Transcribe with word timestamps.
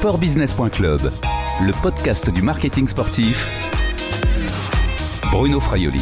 Sportbusiness.club, 0.00 1.12
le 1.60 1.82
podcast 1.82 2.30
du 2.30 2.40
marketing 2.40 2.88
sportif. 2.88 3.46
Bruno 5.30 5.60
Fraioli. 5.60 6.00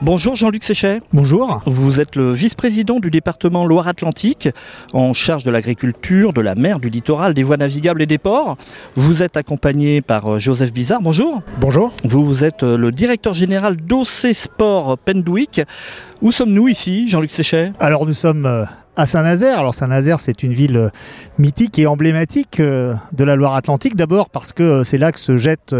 Bonjour 0.00 0.36
Jean-Luc 0.36 0.62
Séchet. 0.62 1.00
Bonjour. 1.12 1.60
Vous 1.66 2.00
êtes 2.00 2.14
le 2.14 2.30
vice-président 2.30 3.00
du 3.00 3.10
département 3.10 3.66
Loire-Atlantique, 3.66 4.48
en 4.92 5.12
charge 5.14 5.42
de 5.42 5.50
l'agriculture, 5.50 6.32
de 6.32 6.40
la 6.40 6.54
mer, 6.54 6.78
du 6.78 6.90
littoral, 6.90 7.34
des 7.34 7.42
voies 7.42 7.56
navigables 7.56 8.02
et 8.02 8.06
des 8.06 8.18
ports. 8.18 8.56
Vous 8.94 9.24
êtes 9.24 9.36
accompagné 9.36 10.00
par 10.00 10.34
euh, 10.34 10.38
Joseph 10.38 10.72
Bizarre. 10.72 11.02
Bonjour. 11.02 11.42
Bonjour. 11.58 11.90
Vous, 12.04 12.24
vous 12.24 12.44
êtes 12.44 12.62
euh, 12.62 12.76
le 12.76 12.92
directeur 12.92 13.34
général 13.34 13.74
d'OC 13.74 14.32
Sport 14.32 14.96
Pendwick. 14.96 15.62
Où 16.22 16.30
sommes-nous 16.30 16.68
ici, 16.68 17.10
Jean-Luc 17.10 17.32
Séchet? 17.32 17.72
Alors 17.80 18.06
nous 18.06 18.12
sommes 18.12 18.46
euh, 18.46 18.64
à 18.96 19.06
Saint-Nazaire. 19.06 19.58
Alors 19.58 19.74
Saint-Nazaire, 19.74 20.20
c'est 20.20 20.42
une 20.42 20.52
ville 20.52 20.76
euh, 20.76 20.88
mythique 21.38 21.78
et 21.78 21.86
emblématique 21.86 22.60
euh, 22.60 22.94
de 23.12 23.24
la 23.24 23.36
Loire-Atlantique. 23.36 23.96
D'abord 23.96 24.30
parce 24.30 24.52
que 24.52 24.62
euh, 24.62 24.84
c'est 24.84 24.98
là 24.98 25.12
que 25.12 25.20
se 25.20 25.36
jette 25.36 25.74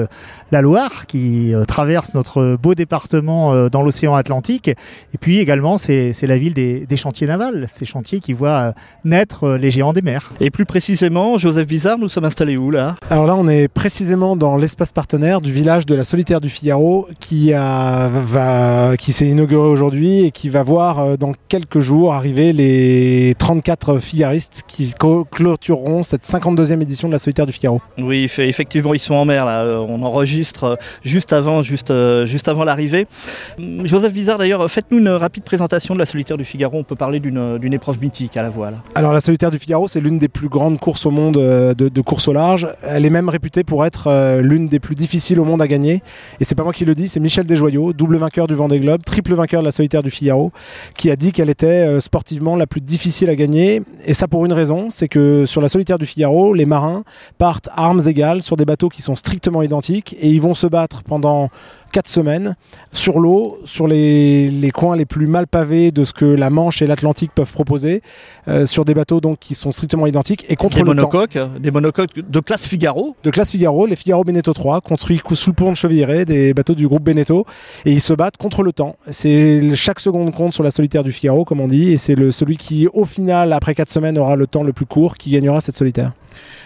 la 0.52 0.62
Loire, 0.62 1.06
qui 1.06 1.52
traverse 1.68 2.14
notre 2.14 2.56
beau 2.56 2.74
département 2.74 3.68
dans 3.68 3.82
l'océan 3.82 4.14
Atlantique. 4.14 4.68
Et 4.68 5.18
puis 5.20 5.38
également, 5.38 5.78
c'est 5.78 6.12
la 6.22 6.36
ville 6.36 6.54
des, 6.54 6.86
des, 6.86 6.96
chantiers 6.96 7.26
navals, 7.26 7.66
ces 7.70 7.84
chantiers 7.84 8.20
qui 8.20 8.32
voient 8.32 8.74
naître 9.04 9.50
les 9.50 9.70
géants 9.70 9.92
des 9.92 10.02
mers. 10.02 10.32
Et 10.40 10.50
plus 10.50 10.66
précisément, 10.66 11.38
Joseph 11.38 11.66
Bizarre, 11.66 11.98
nous 11.98 12.08
sommes 12.08 12.24
installés 12.24 12.56
où 12.56 12.70
là? 12.70 12.96
Alors 13.10 13.26
là, 13.26 13.36
on 13.36 13.46
est 13.48 13.68
précisément 13.68 14.36
dans 14.36 14.56
l'espace 14.56 14.92
partenaire 14.92 15.40
du 15.40 15.52
village 15.52 15.86
de 15.86 15.94
la 15.94 16.04
Solitaire 16.04 16.40
du 16.40 16.48
Figaro, 16.50 17.08
qui, 17.20 17.52
a, 17.52 18.08
va, 18.08 18.96
qui 18.96 19.12
s'est 19.12 19.28
inauguré 19.28 19.68
aujourd'hui 19.68 20.24
et 20.24 20.30
qui 20.30 20.48
va 20.48 20.62
voir 20.62 21.16
dans 21.16 21.32
quelques 21.48 21.80
jours 21.80 22.12
arriver 22.14 22.52
les 22.52 22.99
34 23.38 23.98
figaristes 23.98 24.64
qui 24.66 24.94
clôtureront 25.30 26.02
cette 26.02 26.22
52e 26.22 26.80
édition 26.80 27.08
de 27.08 27.12
la 27.12 27.18
Solitaire 27.18 27.46
du 27.46 27.52
Figaro. 27.52 27.80
Oui, 27.98 28.24
effectivement, 28.38 28.94
ils 28.94 29.00
sont 29.00 29.14
en 29.14 29.24
mer 29.24 29.44
là. 29.44 29.62
Euh, 29.62 29.84
on 29.88 30.02
enregistre 30.02 30.64
euh, 30.64 30.76
juste 31.02 31.32
avant, 31.32 31.62
juste, 31.62 31.90
euh, 31.90 32.26
juste 32.26 32.48
avant 32.48 32.64
l'arrivée. 32.64 33.06
Hum, 33.58 33.84
Joseph 33.84 34.12
Bizarre, 34.12 34.38
d'ailleurs, 34.38 34.70
faites-nous 34.70 34.98
une 34.98 35.08
rapide 35.08 35.44
présentation 35.44 35.94
de 35.94 35.98
la 35.98 36.06
Solitaire 36.06 36.36
du 36.36 36.44
Figaro. 36.44 36.78
On 36.78 36.84
peut 36.84 36.96
parler 36.96 37.20
d'une 37.20 37.72
épreuve 37.72 38.00
mythique 38.00 38.36
à 38.36 38.42
la 38.42 38.50
voile. 38.50 38.82
Alors, 38.94 39.12
la 39.12 39.20
Solitaire 39.20 39.50
du 39.50 39.58
Figaro, 39.58 39.88
c'est 39.88 40.00
l'une 40.00 40.18
des 40.18 40.28
plus 40.28 40.48
grandes 40.48 40.78
courses 40.78 41.06
au 41.06 41.10
monde 41.10 41.34
de, 41.34 41.88
de, 41.88 42.00
course 42.00 42.28
au 42.28 42.32
large. 42.32 42.68
Elle 42.82 43.04
est 43.04 43.10
même 43.10 43.28
réputée 43.28 43.64
pour 43.64 43.84
être 43.84 44.40
l'une 44.40 44.68
des 44.68 44.80
plus 44.80 44.94
difficiles 44.94 45.40
au 45.40 45.44
monde 45.44 45.62
à 45.62 45.68
gagner. 45.68 46.02
Et 46.40 46.44
c'est 46.44 46.54
pas 46.54 46.64
moi 46.64 46.72
qui 46.72 46.84
le 46.84 46.94
dis, 46.94 47.08
c'est 47.08 47.20
Michel 47.20 47.46
Desjoyaux, 47.46 47.92
double 47.92 48.16
vainqueur 48.16 48.46
du 48.46 48.54
Vendée 48.54 48.80
Globe, 48.80 49.02
triple 49.04 49.34
vainqueur 49.34 49.62
de 49.62 49.66
la 49.66 49.72
Solitaire 49.72 50.02
du 50.02 50.10
Figaro, 50.10 50.52
qui 50.96 51.10
a 51.10 51.16
dit 51.16 51.32
qu'elle 51.32 51.50
était 51.50 52.00
sportivement 52.00 52.56
la 52.56 52.66
plus 52.66 52.80
difficile 52.90 53.30
à 53.30 53.36
gagner. 53.36 53.82
Et 54.04 54.14
ça 54.14 54.28
pour 54.28 54.44
une 54.44 54.52
raison, 54.52 54.90
c'est 54.90 55.08
que 55.08 55.46
sur 55.46 55.60
la 55.60 55.68
solitaire 55.68 55.98
du 55.98 56.06
Figaro, 56.06 56.52
les 56.52 56.66
marins 56.66 57.04
partent 57.38 57.68
armes 57.74 58.02
égales 58.06 58.42
sur 58.42 58.56
des 58.56 58.64
bateaux 58.64 58.88
qui 58.88 59.00
sont 59.00 59.16
strictement 59.16 59.62
identiques 59.62 60.14
et 60.20 60.28
ils 60.28 60.40
vont 60.40 60.54
se 60.54 60.66
battre 60.66 61.02
pendant 61.02 61.48
quatre 61.90 62.08
semaines 62.08 62.56
sur 62.92 63.20
l'eau, 63.20 63.58
sur 63.64 63.86
les, 63.86 64.48
les, 64.50 64.70
coins 64.70 64.96
les 64.96 65.04
plus 65.04 65.26
mal 65.26 65.46
pavés 65.46 65.90
de 65.90 66.04
ce 66.04 66.12
que 66.12 66.24
la 66.24 66.50
Manche 66.50 66.82
et 66.82 66.86
l'Atlantique 66.86 67.32
peuvent 67.34 67.52
proposer, 67.52 68.02
euh, 68.48 68.66
sur 68.66 68.84
des 68.84 68.94
bateaux 68.94 69.20
donc 69.20 69.38
qui 69.38 69.54
sont 69.54 69.72
strictement 69.72 70.06
identiques 70.06 70.46
et 70.48 70.56
contre 70.56 70.76
des 70.76 70.82
le 70.82 70.86
monocoques, 70.86 71.32
temps. 71.32 71.50
Des 71.58 71.70
monocoques 71.70 72.16
de 72.16 72.40
classe 72.40 72.66
Figaro 72.66 73.16
De 73.22 73.30
classe 73.30 73.50
Figaro, 73.50 73.86
les 73.86 73.96
Figaro 73.96 74.24
Beneteau 74.24 74.52
3, 74.52 74.80
construits 74.80 75.20
sous 75.32 75.50
le 75.50 75.54
pont 75.54 75.70
de 75.70 75.76
Cheviré, 75.76 76.24
des 76.24 76.54
bateaux 76.54 76.74
du 76.74 76.88
groupe 76.88 77.02
Beneteau, 77.02 77.46
et 77.84 77.92
ils 77.92 78.00
se 78.00 78.12
battent 78.12 78.36
contre 78.36 78.62
le 78.62 78.72
temps. 78.72 78.96
C'est 79.08 79.74
chaque 79.74 80.00
seconde 80.00 80.34
compte 80.34 80.52
sur 80.52 80.62
la 80.62 80.70
solitaire 80.70 81.04
du 81.04 81.12
Figaro, 81.12 81.44
comme 81.44 81.60
on 81.60 81.68
dit, 81.68 81.92
et 81.92 81.98
c'est 81.98 82.30
celui 82.30 82.56
qui, 82.56 82.88
au 82.92 83.04
final, 83.04 83.52
après 83.52 83.74
quatre 83.74 83.90
semaines, 83.90 84.18
aura 84.18 84.36
le 84.36 84.46
temps 84.46 84.62
le 84.62 84.72
plus 84.72 84.86
court, 84.86 85.16
qui 85.16 85.30
gagnera 85.30 85.60
cette 85.60 85.76
solitaire. 85.76 86.12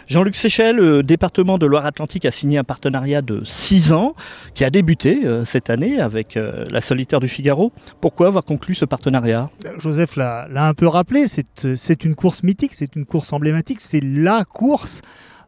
Jean-Luc 0.08 0.34
Séchel, 0.34 0.76
le 0.76 1.02
département 1.02 1.56
de 1.56 1.64
Loire-Atlantique 1.66 2.26
a 2.26 2.30
signé 2.30 2.58
un 2.58 2.64
partenariat 2.64 3.22
de 3.22 3.42
6 3.42 3.92
ans 3.92 4.14
qui 4.54 4.64
a 4.64 4.70
débuté 4.70 5.24
euh, 5.24 5.44
cette 5.44 5.70
année 5.70 5.98
avec 5.98 6.36
euh, 6.36 6.64
la 6.70 6.82
solitaire 6.82 7.20
du 7.20 7.28
Figaro. 7.28 7.72
Pourquoi 8.02 8.26
avoir 8.26 8.44
conclu 8.44 8.74
ce 8.74 8.84
partenariat? 8.84 9.48
Joseph 9.78 10.16
l'a 10.16 10.46
un 10.54 10.74
peu 10.74 10.88
rappelé, 10.88 11.26
c'est 11.26 12.04
une 12.04 12.14
course 12.14 12.42
mythique, 12.42 12.74
c'est 12.74 12.96
une 12.96 13.06
course 13.06 13.32
emblématique, 13.32 13.80
c'est 13.80 14.02
la 14.02 14.44
course 14.44 15.00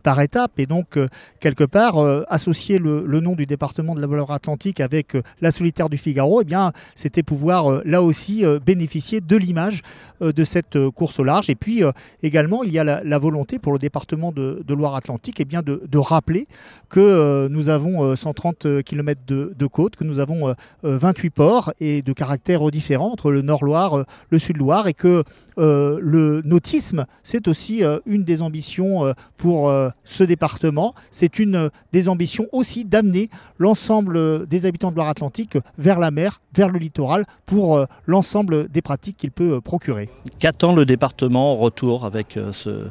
par 0.06 0.21
étape 0.21 0.53
et 0.59 0.67
donc 0.67 0.97
euh, 0.97 1.09
quelque 1.41 1.65
part 1.65 1.99
euh, 1.99 2.22
associer 2.28 2.78
le, 2.78 3.21
nom 3.21 3.34
du 3.34 3.44
département 3.44 3.93
de 3.93 4.00
la 4.00 4.06
valeur 4.06 4.31
atlantique 4.31 4.78
avec 4.78 5.17
euh, 5.17 5.22
la 5.41 5.50
solitaire 5.50 5.89
du 5.89 5.99
Figaro, 5.99 6.43
eh 6.43 6.44
bien 6.44 6.71
c'était 6.94 7.25
pouvoir 7.25 7.83
là 7.84 8.03
aussi 8.03 8.45
bénéficier 8.65 9.21
de 9.21 9.37
l'image 9.37 9.83
de 10.21 10.45
cette 10.45 10.78
course 10.91 11.19
au 11.19 11.25
large. 11.25 11.50
Et 11.50 11.56
puis 11.56 11.83
également 12.22 12.62
il 12.62 12.72
y 12.72 12.78
a 12.78 12.84
la, 12.84 13.19
volonté 13.19 13.59
pour 13.59 13.72
le 13.72 13.78
département 13.78 14.31
de, 14.31 14.62
Loire-Atlantique 14.69 15.41
eh 15.41 15.45
bien 15.45 15.62
de, 15.62 15.99
rappeler 15.99 16.47
que 16.89 17.49
nous 17.49 17.69
avons 17.69 18.15
130 18.15 18.83
km 18.84 19.21
de, 19.27 19.66
côte, 19.66 19.97
que 19.97 20.05
nous 20.05 20.21
avons 20.21 20.55
28 20.83 21.31
ports 21.31 21.72
et 21.81 22.03
de 22.03 22.12
caractères 22.12 22.71
différents 22.71 23.11
entre 23.11 23.31
le 23.31 23.43
Nord-Loire, 23.43 24.05
le 24.31 24.39
Sud-Loire 24.39 24.87
et 24.87 24.95
que 24.95 25.25
le 25.56 26.43
nautisme, 26.44 27.06
c'est 27.22 27.49
aussi 27.49 27.83
une 28.05 28.25
des 28.25 28.43
ambitions 28.43 29.15
pour 29.37 29.72
ce 30.05 30.25
département. 30.25 30.94
C'est 31.11 31.39
une 31.39 31.71
des 31.93 32.09
ambitions 32.09 32.47
aussi 32.53 32.84
d'amener 32.84 33.31
l'ensemble 33.59 34.47
des 34.47 34.66
habitants 34.66 34.91
de 34.91 34.97
Loire-Atlantique 34.97 35.59
vers 35.78 35.99
la 35.99 36.11
mer, 36.11 36.41
vers 36.55 36.69
le 36.69 36.78
littoral, 36.78 37.25
pour 37.45 37.77
euh, 37.77 37.87
l'ensemble 38.06 38.69
des 38.69 38.83
pratiques 38.83 39.16
qu'il 39.16 39.31
peut 39.31 39.55
euh, 39.55 39.61
procurer. 39.61 40.09
Qu'attend 40.39 40.75
le 40.75 40.84
département 40.84 41.53
en 41.53 41.56
retour 41.56 42.05
avec 42.05 42.37
euh, 42.37 42.53
ce, 42.53 42.89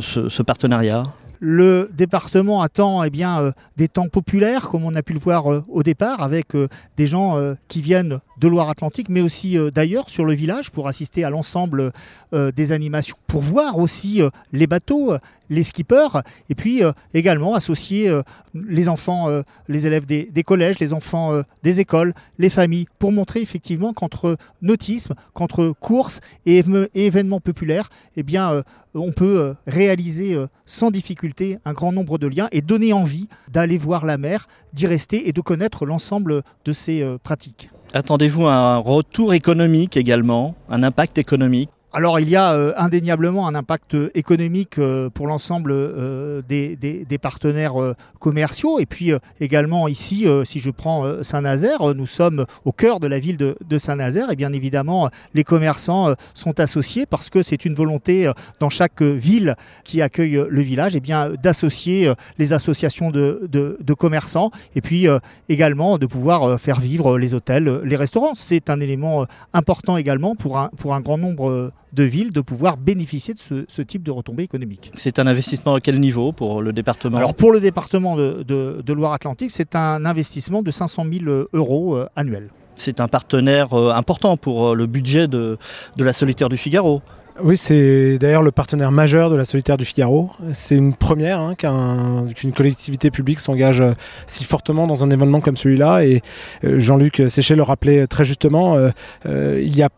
ce, 0.00 0.42
partenariat? 0.42 1.02
Le 1.40 1.90
département 1.94 2.62
attend 2.62 3.04
eh 3.04 3.10
bien, 3.10 3.52
des 3.76 3.86
temps 3.86 4.08
populaires, 4.08 4.68
comme 4.70 4.84
on 4.84 4.94
a 4.96 5.02
pu 5.02 5.12
le 5.12 5.20
voir 5.20 5.46
au 5.68 5.82
départ, 5.84 6.20
avec 6.22 6.48
des 6.96 7.06
gens 7.06 7.54
qui 7.68 7.80
viennent 7.80 8.18
de 8.40 8.48
Loire-Atlantique, 8.48 9.08
mais 9.08 9.20
aussi 9.20 9.56
d'ailleurs 9.74 10.10
sur 10.10 10.24
le 10.24 10.32
village 10.32 10.70
pour 10.70 10.88
assister 10.88 11.24
à 11.24 11.30
l'ensemble 11.30 11.92
des 12.32 12.72
animations, 12.72 13.16
pour 13.26 13.42
voir 13.42 13.78
aussi 13.78 14.20
les 14.52 14.66
bateaux, 14.66 15.12
les 15.50 15.62
skippers, 15.62 16.22
et 16.48 16.54
puis 16.54 16.82
euh, 16.82 16.92
également 17.14 17.54
associer 17.54 18.08
euh, 18.08 18.22
les 18.54 18.88
enfants, 18.88 19.28
euh, 19.28 19.42
les 19.68 19.86
élèves 19.86 20.06
des, 20.06 20.42
collèges, 20.44 20.78
les 20.78 20.92
enfants 20.92 21.42
des 21.62 21.80
écoles, 21.80 22.14
les 22.38 22.48
familles, 22.48 22.86
pour 22.98 23.12
montrer 23.12 23.40
effectivement 23.40 23.92
qu'entre 23.92 24.36
nautisme, 24.62 25.14
qu'entre 25.34 25.74
course 25.80 26.20
et, 26.46 26.64
événements 26.94 27.40
populaires, 27.40 27.90
eh 28.16 28.22
bien, 28.22 28.62
on 28.94 29.12
peut 29.12 29.54
réaliser 29.66 30.36
sans 30.64 30.90
difficulté 30.90 31.58
un 31.64 31.72
grand 31.72 31.92
nombre 31.92 32.18
de 32.18 32.26
liens 32.26 32.48
et 32.52 32.62
donner 32.62 32.92
envie 32.92 33.28
d'aller 33.48 33.78
voir 33.78 34.06
la 34.06 34.18
mer, 34.18 34.48
d'y 34.72 34.86
rester 34.86 35.28
et 35.28 35.32
de 35.32 35.40
connaître 35.40 35.86
l'ensemble 35.86 36.42
de 36.64 36.72
ces 36.72 37.04
pratiques. 37.22 37.70
Attendez-vous 37.94 38.46
un 38.46 38.76
retour 38.76 39.32
économique 39.32 39.96
également, 39.96 40.54
un 40.68 40.82
impact 40.82 41.16
économique 41.16 41.70
alors 41.92 42.20
il 42.20 42.28
y 42.28 42.36
a 42.36 42.52
euh, 42.52 42.74
indéniablement 42.76 43.48
un 43.48 43.54
impact 43.54 43.96
économique 44.14 44.78
euh, 44.78 45.08
pour 45.08 45.26
l'ensemble 45.26 45.70
euh, 45.72 46.42
des, 46.42 47.18
partenaires 47.20 47.74
commerciaux. 48.20 48.78
Et 48.78 48.86
puis 48.86 49.12
également 49.40 49.88
ici, 49.88 50.26
si 50.44 50.60
je 50.60 50.70
prends 50.70 51.22
Saint-Nazaire, 51.24 51.94
nous 51.94 52.06
sommes 52.06 52.46
au 52.64 52.70
cœur 52.70 53.00
de 53.00 53.08
la 53.08 53.18
ville 53.18 53.36
de, 53.36 53.78
Saint-Nazaire. 53.78 54.30
Et 54.30 54.36
bien 54.36 54.52
évidemment 54.52 55.10
les 55.34 55.42
commerçants 55.42 56.14
sont 56.32 56.60
associés 56.60 57.06
parce 57.06 57.28
que 57.28 57.42
c'est 57.42 57.64
une 57.64 57.74
volonté 57.74 58.30
dans 58.60 58.70
chaque 58.70 59.02
ville 59.02 59.56
qui 59.82 60.00
accueille 60.00 60.44
le 60.48 60.60
village 60.60 60.94
et 60.94 61.00
bien 61.00 61.30
d'associer 61.42 62.12
les 62.38 62.52
associations 62.52 63.10
de, 63.10 63.48
de, 63.50 63.94
commerçants. 63.94 64.52
Et 64.76 64.80
puis 64.80 65.08
également 65.48 65.98
de 65.98 66.06
pouvoir 66.06 66.60
faire 66.60 66.78
vivre 66.78 67.18
les 67.18 67.34
hôtels, 67.34 67.80
les 67.82 67.96
restaurants. 67.96 68.34
C'est 68.34 68.70
un 68.70 68.78
élément 68.78 69.26
important 69.52 69.96
également 69.96 70.36
pour 70.36 70.58
un, 70.58 70.70
pour 70.76 70.94
un 70.94 71.00
grand 71.00 71.18
nombre 71.18 71.72
de 71.92 72.02
villes 72.02 72.32
de 72.32 72.40
pouvoir 72.40 72.76
bénéficier 72.76 73.34
de 73.34 73.66
ce, 73.68 73.82
type 73.82 74.02
de 74.02 74.10
retombées 74.10 74.42
économiques. 74.42 74.90
C'est 74.94 75.18
un 75.18 75.26
investissement 75.26 75.74
à 75.74 75.80
quel 75.80 76.00
niveau 76.00 76.32
pour 76.32 76.62
le 76.62 76.72
département? 76.72 77.18
Alors 77.18 77.34
pour 77.34 77.52
le 77.52 77.60
département 77.60 78.16
de, 78.16 78.92
Loire-Atlantique, 78.92 79.50
c'est 79.50 79.76
un 79.76 80.04
investissement 80.04 80.62
de 80.62 80.70
500 80.70 81.06
000 81.24 81.46
euros 81.52 81.96
euh, 81.96 82.08
annuels. 82.16 82.48
C'est 82.74 83.00
un 83.00 83.06
partenaire 83.06 83.74
euh, 83.74 83.92
important 83.92 84.36
pour 84.36 84.68
euh, 84.68 84.74
le 84.74 84.86
budget 84.86 85.28
de, 85.28 85.56
la 85.96 86.12
Solitaire 86.12 86.48
du 86.48 86.56
Figaro. 86.56 87.00
Oui, 87.40 87.56
c'est 87.56 88.18
d'ailleurs 88.18 88.42
le 88.42 88.50
partenaire 88.50 88.90
majeur 88.90 89.30
de 89.30 89.36
la 89.36 89.44
Solitaire 89.44 89.76
du 89.76 89.84
Figaro. 89.84 90.32
C'est 90.52 90.74
une 90.74 90.94
première 90.94 91.38
hein, 91.38 91.54
qu'une 91.54 92.52
collectivité 92.52 93.12
publique 93.12 93.38
s'engage 93.38 93.84
si 94.26 94.42
fortement 94.42 94.88
dans 94.88 95.04
un 95.04 95.10
événement 95.10 95.40
comme 95.40 95.56
celui-là. 95.56 96.04
Et 96.04 96.20
Jean-Luc 96.64 97.22
Séchet 97.28 97.54
le 97.54 97.62
rappelait 97.62 98.08
très 98.08 98.24
justement, 98.24 98.76
il 99.24 99.76
y 99.76 99.82
a 99.84 99.88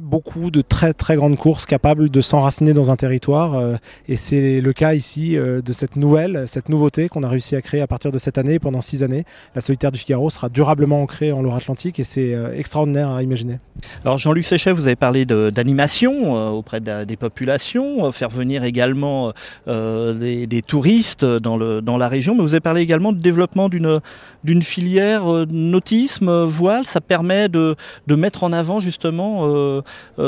beaucoup 0.00 0.50
de 0.50 0.62
très 0.62 0.94
très 0.94 1.16
grandes 1.16 1.36
courses 1.36 1.66
capables 1.66 2.08
de 2.08 2.20
s'enraciner 2.20 2.72
dans 2.72 2.90
un 2.90 2.96
territoire. 2.96 3.54
euh, 3.54 3.74
et 4.08 4.16
c'est 4.16 4.60
le 4.60 4.72
cas 4.72 4.94
ici 4.94 5.36
euh, 5.36 5.60
de 5.60 5.72
cette 5.72 5.96
nouvelle, 5.96 6.44
cette 6.46 6.70
nouveauté 6.70 7.08
qu'on 7.08 7.22
a 7.22 7.28
réussi 7.28 7.54
à 7.54 7.60
créer 7.60 7.82
à 7.82 7.86
partir 7.86 8.10
de 8.10 8.18
cette 8.18 8.38
année 8.38 8.58
pendant 8.58 8.80
six 8.80 9.02
années. 9.02 9.24
La 9.54 9.60
solitaire 9.60 9.92
du 9.92 9.98
Figaro 9.98 10.30
sera 10.30 10.48
durablement 10.48 11.02
ancrée 11.02 11.32
en 11.32 11.42
Loire-Atlantique 11.42 12.00
et 12.00 12.04
c'est 12.04 12.34
euh, 12.34 12.56
extraordinaire 12.56 13.10
à 13.10 13.22
imaginer. 13.22 13.58
Alors 14.04 14.16
Jean-Luc 14.16 14.44
Séchet, 14.44 14.72
vous 14.72 14.86
avez 14.86 14.96
parlé 14.96 15.26
d'animation 15.26 16.54
auprès 16.56 16.80
des 16.80 17.16
populations, 17.16 18.10
faire 18.12 18.30
venir 18.30 18.64
également 18.64 19.32
des, 19.66 20.62
touristes 20.66 21.24
dans, 21.24 21.56
le, 21.56 21.82
dans 21.82 21.96
la 21.96 22.08
région, 22.08 22.34
mais 22.34 22.42
vous 22.42 22.54
avez 22.54 22.60
parlé 22.60 22.82
également 22.82 23.12
de 23.12 23.18
développement 23.18 23.68
d'une 23.68 24.62
filière 24.62 25.24
nautisme, 25.50 26.44
voile. 26.44 26.86
Ça 26.86 27.00
permet 27.00 27.48
de, 27.48 27.74
de 28.06 28.14
mettre 28.14 28.44
en 28.44 28.52
avant 28.52 28.78
justement 28.80 29.73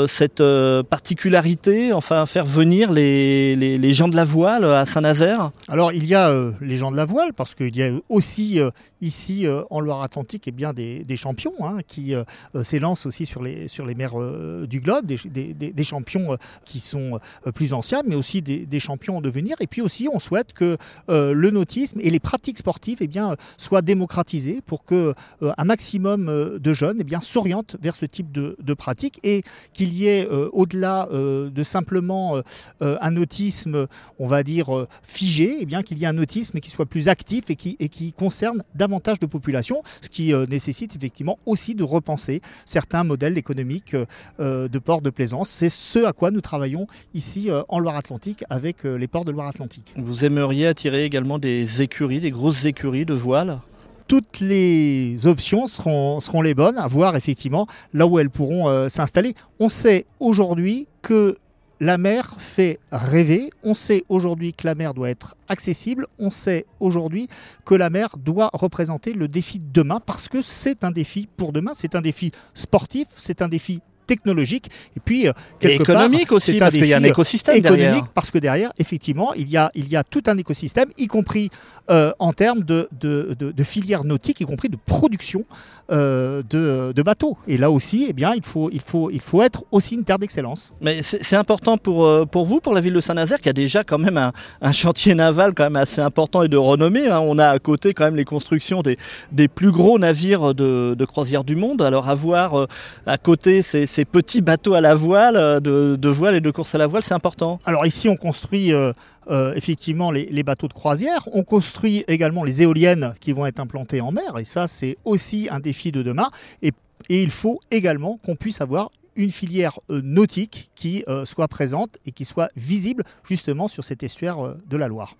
cette 0.07 0.41
euh, 0.41 0.83
particularité, 0.83 1.93
enfin 1.93 2.25
faire 2.25 2.45
venir 2.45 2.91
les, 2.91 3.55
les, 3.55 3.93
gens 3.93 4.07
de 4.07 4.15
la 4.15 4.25
voile 4.25 4.65
à 4.65 4.85
Saint-Nazaire. 4.85 5.51
Alors 5.67 5.91
il 5.93 6.05
y 6.05 6.15
a 6.15 6.29
euh, 6.29 6.51
les 6.61 6.77
gens 6.77 6.91
de 6.91 6.97
la 6.97 7.05
voile, 7.05 7.33
parce 7.33 7.55
qu'il 7.55 7.75
y 7.75 7.83
a 7.83 7.91
aussi 8.09 8.59
euh, 8.59 8.69
ici 9.01 9.45
euh, 9.45 9.61
en 9.69 9.79
Loire-Atlantique 9.79 10.43
eh 10.47 10.51
bien, 10.51 10.73
des, 10.73 11.03
des 11.03 11.15
champions 11.15 11.53
hein, 11.61 11.77
qui 11.87 12.15
euh, 12.15 12.23
euh, 12.55 12.63
s'élancent 12.63 13.05
aussi 13.05 13.25
sur 13.25 13.43
les, 13.43 13.67
sur 13.67 13.85
les 13.85 13.95
mers 13.95 14.19
euh, 14.19 14.65
du 14.67 14.79
globe, 14.79 15.05
des, 15.05 15.53
des- 15.53 15.83
champions 15.83 16.33
euh, 16.33 16.37
qui 16.65 16.79
sont 16.79 17.19
euh, 17.45 17.51
plus 17.51 17.73
anciens, 17.73 18.01
mais 18.05 18.15
aussi 18.15 18.41
des, 18.41 18.79
champions 18.79 19.17
en 19.17 19.21
devenir. 19.21 19.55
Et 19.59 19.67
puis 19.67 19.81
aussi 19.81 20.07
on 20.11 20.19
souhaite 20.19 20.53
que 20.53 20.77
euh, 21.09 21.33
le 21.33 21.49
nautisme 21.49 21.99
et 22.01 22.09
les 22.09 22.19
pratiques 22.19 22.59
sportives 22.59 22.97
eh 23.01 23.07
bien, 23.07 23.31
euh, 23.31 23.35
soient 23.57 23.81
démocratisées 23.81 24.61
pour 24.65 24.83
que 24.83 25.13
euh, 25.41 25.51
un 25.57 25.65
maximum 25.65 26.29
euh, 26.29 26.59
de 26.59 26.73
jeunes 26.73 26.97
eh 26.99 27.03
bien, 27.03 27.21
s'orientent 27.21 27.75
vers 27.81 27.95
ce 27.95 28.05
type 28.05 28.31
de, 28.31 28.55
de 28.61 28.73
pratiques 28.73 29.19
et 29.23 29.36
qu'il 29.73 29.93
y 29.93 30.07
ait 30.07 30.27
euh, 30.29 30.49
au-delà 30.53 31.07
euh, 31.11 31.49
de 31.49 31.63
simplement 31.63 32.37
euh, 32.37 32.97
un 33.01 33.11
nautisme 33.11 33.87
on 34.19 34.27
va 34.27 34.43
dire, 34.43 34.87
figé, 35.03 35.59
eh 35.61 35.83
qu'il 35.83 35.97
y 35.97 36.03
ait 36.03 36.07
un 36.07 36.17
autisme 36.17 36.59
qui 36.59 36.69
soit 36.69 36.85
plus 36.85 37.07
actif 37.07 37.45
et 37.49 37.55
qui, 37.55 38.13
concerne 38.13 38.63
davantage 38.75 39.19
de 39.19 39.25
populations, 39.25 39.83
ce 40.01 40.09
qui 40.09 40.33
nécessite 40.49 40.95
effectivement 40.95 41.37
aussi 41.45 41.75
de 41.75 41.83
repenser 41.83 42.41
certains 42.65 43.03
modèles 43.03 43.37
économiques 43.37 43.95
de 44.39 44.79
ports 44.79 45.01
de 45.01 45.09
plaisance. 45.09 45.49
C'est 45.49 45.69
ce 45.69 46.05
à 46.05 46.13
quoi 46.13 46.31
nous 46.31 46.41
travaillons 46.41 46.87
ici 47.13 47.49
en 47.69 47.79
Loire-Atlantique 47.79 48.43
avec 48.49 48.83
les 48.83 49.07
ports 49.07 49.25
de 49.25 49.31
Loire-Atlantique. 49.31 49.93
Vous 49.97 50.25
aimeriez 50.25 50.67
attirer 50.67 51.05
également 51.05 51.37
des 51.37 51.81
écuries, 51.81 52.19
des 52.19 52.31
grosses 52.31 52.65
écuries 52.65 53.05
de 53.05 53.13
voile? 53.13 53.59
Toutes 54.07 54.39
les 54.39 55.27
options 55.27 55.67
seront, 55.67 56.41
les 56.41 56.53
bonnes, 56.53 56.77
à 56.77 56.87
voir 56.87 57.15
effectivement 57.17 57.67
là 57.93 58.07
où 58.07 58.19
elles 58.19 58.29
pourront 58.29 58.69
euh, 58.69 58.87
s'installer. 58.87 59.35
On 59.59 59.67
sait 59.67 60.05
aujourd'hui 60.19 60.87
que 61.01 61.37
la 61.79 61.97
mer 61.97 62.35
fait 62.37 62.79
rêver. 62.91 63.49
On 63.63 63.73
sait 63.73 64.03
aujourd'hui 64.09 64.53
que 64.53 64.65
la 64.65 64.75
mer 64.75 64.93
doit 64.93 65.09
être 65.09 65.35
accessible. 65.47 66.07
On 66.19 66.31
sait 66.31 66.65
aujourd'hui 66.79 67.27
que 67.65 67.75
la 67.75 67.89
mer 67.89 68.15
doit 68.17 68.49
représenter 68.53 69.13
le 69.13 69.27
défi 69.27 69.59
de 69.59 69.71
demain 69.71 69.99
parce 69.99 70.27
que 70.27 70.41
c'est 70.41 70.83
un 70.83 70.91
défi 70.91 71.27
pour 71.37 71.51
demain. 71.51 71.71
C'est 71.73 71.95
un 71.95 72.01
défi 72.01 72.31
sportif, 72.53 73.07
c'est 73.15 73.41
un 73.41 73.47
défi 73.47 73.81
technologique 74.07 74.67
et 74.95 74.99
puis 74.99 75.27
euh, 75.27 75.33
Et 75.61 75.77
part, 75.77 75.81
économique 75.81 76.31
aussi, 76.31 76.57
parce 76.57 76.73
qu'il 76.73 76.85
y 76.85 76.93
a 76.93 76.97
un 76.97 77.03
écosystème 77.03 77.57
économique 77.57 77.83
derrière. 77.83 78.07
parce 78.15 78.31
que 78.31 78.39
derrière, 78.39 78.71
effectivement, 78.79 79.33
il 79.33 79.49
y 79.49 79.57
a, 79.57 79.69
il 79.75 79.87
y 79.89 79.95
a 79.95 80.03
tout 80.03 80.23
un 80.27 80.37
écosystème, 80.37 80.89
y 80.97 81.07
compris 81.07 81.49
euh, 81.89 82.11
en 82.19 82.33
termes 82.33 82.63
de, 82.63 82.87
de, 82.99 83.35
de, 83.37 83.51
de 83.51 83.63
filière 83.63 84.03
nautique, 84.03 84.41
y 84.41 84.45
compris 84.45 84.69
de 84.69 84.77
production 84.85 85.45
euh, 85.91 86.41
de, 86.49 86.91
de 86.93 87.01
bateaux. 87.01 87.37
Et 87.47 87.57
là 87.57 87.69
aussi, 87.71 88.07
eh 88.09 88.13
bien, 88.13 88.33
il, 88.35 88.43
faut, 88.43 88.69
il, 88.71 88.81
faut, 88.81 89.09
il 89.11 89.21
faut 89.21 89.41
être 89.41 89.63
aussi 89.71 89.95
une 89.95 90.03
terre 90.03 90.19
d'excellence. 90.19 90.73
Mais 90.81 91.01
c'est 91.01 91.35
important 91.35 91.77
pour, 91.77 92.27
pour 92.27 92.45
vous, 92.45 92.59
pour 92.59 92.73
la 92.73 92.81
ville 92.81 92.93
de 92.93 93.01
Saint-Nazaire, 93.01 93.39
qui 93.41 93.49
a 93.49 93.53
déjà 93.53 93.83
quand 93.83 93.97
même 93.99 94.17
un, 94.17 94.31
un 94.61 94.71
chantier 94.71 95.15
naval 95.15 95.53
quand 95.53 95.63
même 95.63 95.75
assez 95.75 96.01
important 96.01 96.43
et 96.43 96.47
de 96.49 96.57
renommée. 96.57 97.07
hein. 97.07 97.19
On 97.21 97.37
a 97.37 97.47
à 97.49 97.59
côté 97.59 97.93
quand 97.93 98.05
même 98.05 98.15
les 98.15 98.25
constructions 98.25 98.81
des, 98.81 98.97
des 99.31 99.47
plus 99.47 99.71
gros 99.71 99.97
navires 99.99 100.53
de, 100.53 100.95
de 100.97 101.05
croisière 101.05 101.43
du 101.43 101.55
monde. 101.55 101.81
Alors 101.81 102.09
avoir 102.09 102.67
à 103.05 103.17
côté 103.17 103.61
ces, 103.61 103.85
ces 103.97 104.05
petits 104.05 104.41
bateaux 104.41 104.75
à 104.75 104.81
la 104.81 104.93
voile, 104.93 105.37
euh, 105.37 105.59
de, 105.59 105.95
de 105.95 106.09
voile 106.09 106.35
et 106.35 106.39
de 106.39 106.51
course 106.51 106.75
à 106.75 106.77
la 106.77 106.85
voile, 106.85 107.01
c'est 107.01 107.15
important. 107.15 107.59
Alors 107.65 107.83
ici, 107.87 108.07
on 108.07 108.15
construit 108.15 108.71
euh, 108.71 108.93
euh, 109.31 109.55
effectivement 109.55 110.11
les, 110.11 110.27
les 110.29 110.43
bateaux 110.43 110.67
de 110.67 110.73
croisière. 110.73 111.27
On 111.33 111.41
construit 111.41 112.05
également 112.07 112.43
les 112.43 112.61
éoliennes 112.61 113.15
qui 113.19 113.31
vont 113.31 113.47
être 113.47 113.59
implantées 113.59 113.99
en 113.99 114.11
mer. 114.11 114.37
Et 114.37 114.45
ça, 114.45 114.67
c'est 114.67 114.97
aussi 115.03 115.47
un 115.49 115.59
défi 115.59 115.91
de 115.91 116.03
demain. 116.03 116.29
Et, 116.61 116.73
et 117.09 117.23
il 117.23 117.31
faut 117.31 117.59
également 117.71 118.19
qu'on 118.23 118.35
puisse 118.35 118.61
avoir 118.61 118.91
une 119.15 119.31
filière 119.31 119.79
euh, 119.89 119.99
nautique 120.03 120.69
qui 120.75 121.03
euh, 121.07 121.25
soit 121.25 121.47
présente 121.47 121.97
et 122.05 122.11
qui 122.11 122.23
soit 122.23 122.49
visible 122.55 123.03
justement 123.27 123.67
sur 123.67 123.83
cet 123.83 124.03
estuaire 124.03 124.45
euh, 124.45 124.61
de 124.67 124.77
la 124.77 124.87
Loire. 124.89 125.15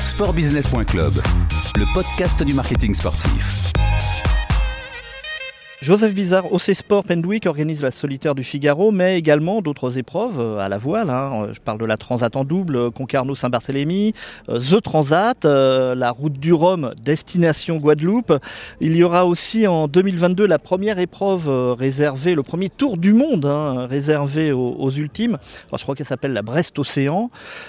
Sportbusiness.club, 0.00 1.12
le 1.76 1.94
podcast 1.94 2.42
du 2.42 2.52
marketing 2.52 2.94
sportif. 2.94 3.72
Joseph 5.82 6.14
Bizarre, 6.14 6.52
OC 6.52 6.74
Sport 6.74 7.02
Pendwick 7.02 7.44
organise 7.46 7.82
la 7.82 7.90
solitaire 7.90 8.36
du 8.36 8.44
Figaro, 8.44 8.92
mais 8.92 9.18
également 9.18 9.62
d'autres 9.62 9.98
épreuves 9.98 10.38
euh, 10.38 10.58
à 10.60 10.68
la 10.68 10.78
voile. 10.78 11.10
hein. 11.10 11.48
Je 11.52 11.58
parle 11.58 11.78
de 11.78 11.84
la 11.84 11.96
Transat 11.96 12.36
en 12.36 12.44
double, 12.44 12.76
euh, 12.76 12.90
Concarneau-Saint-Barthélemy, 12.92 14.14
euh, 14.48 14.60
The 14.60 14.80
Transat, 14.80 15.44
euh, 15.44 15.96
la 15.96 16.12
route 16.12 16.34
du 16.34 16.52
Rhum, 16.52 16.92
destination 17.02 17.78
Guadeloupe. 17.78 18.32
Il 18.80 18.94
y 18.94 19.02
aura 19.02 19.26
aussi 19.26 19.66
en 19.66 19.88
2022 19.88 20.46
la 20.46 20.60
première 20.60 21.00
épreuve 21.00 21.48
euh, 21.48 21.74
réservée, 21.76 22.36
le 22.36 22.44
premier 22.44 22.68
tour 22.68 22.96
du 22.96 23.12
monde 23.12 23.44
hein, 23.46 23.86
réservé 23.86 24.52
aux, 24.52 24.90
ultimes. 24.92 25.38
Je 25.76 25.82
crois 25.82 25.96
qu'elle 25.96 26.06
s'appelle 26.06 26.32
la 26.32 26.42
Brest 26.42 26.78
Océan. 26.78 27.28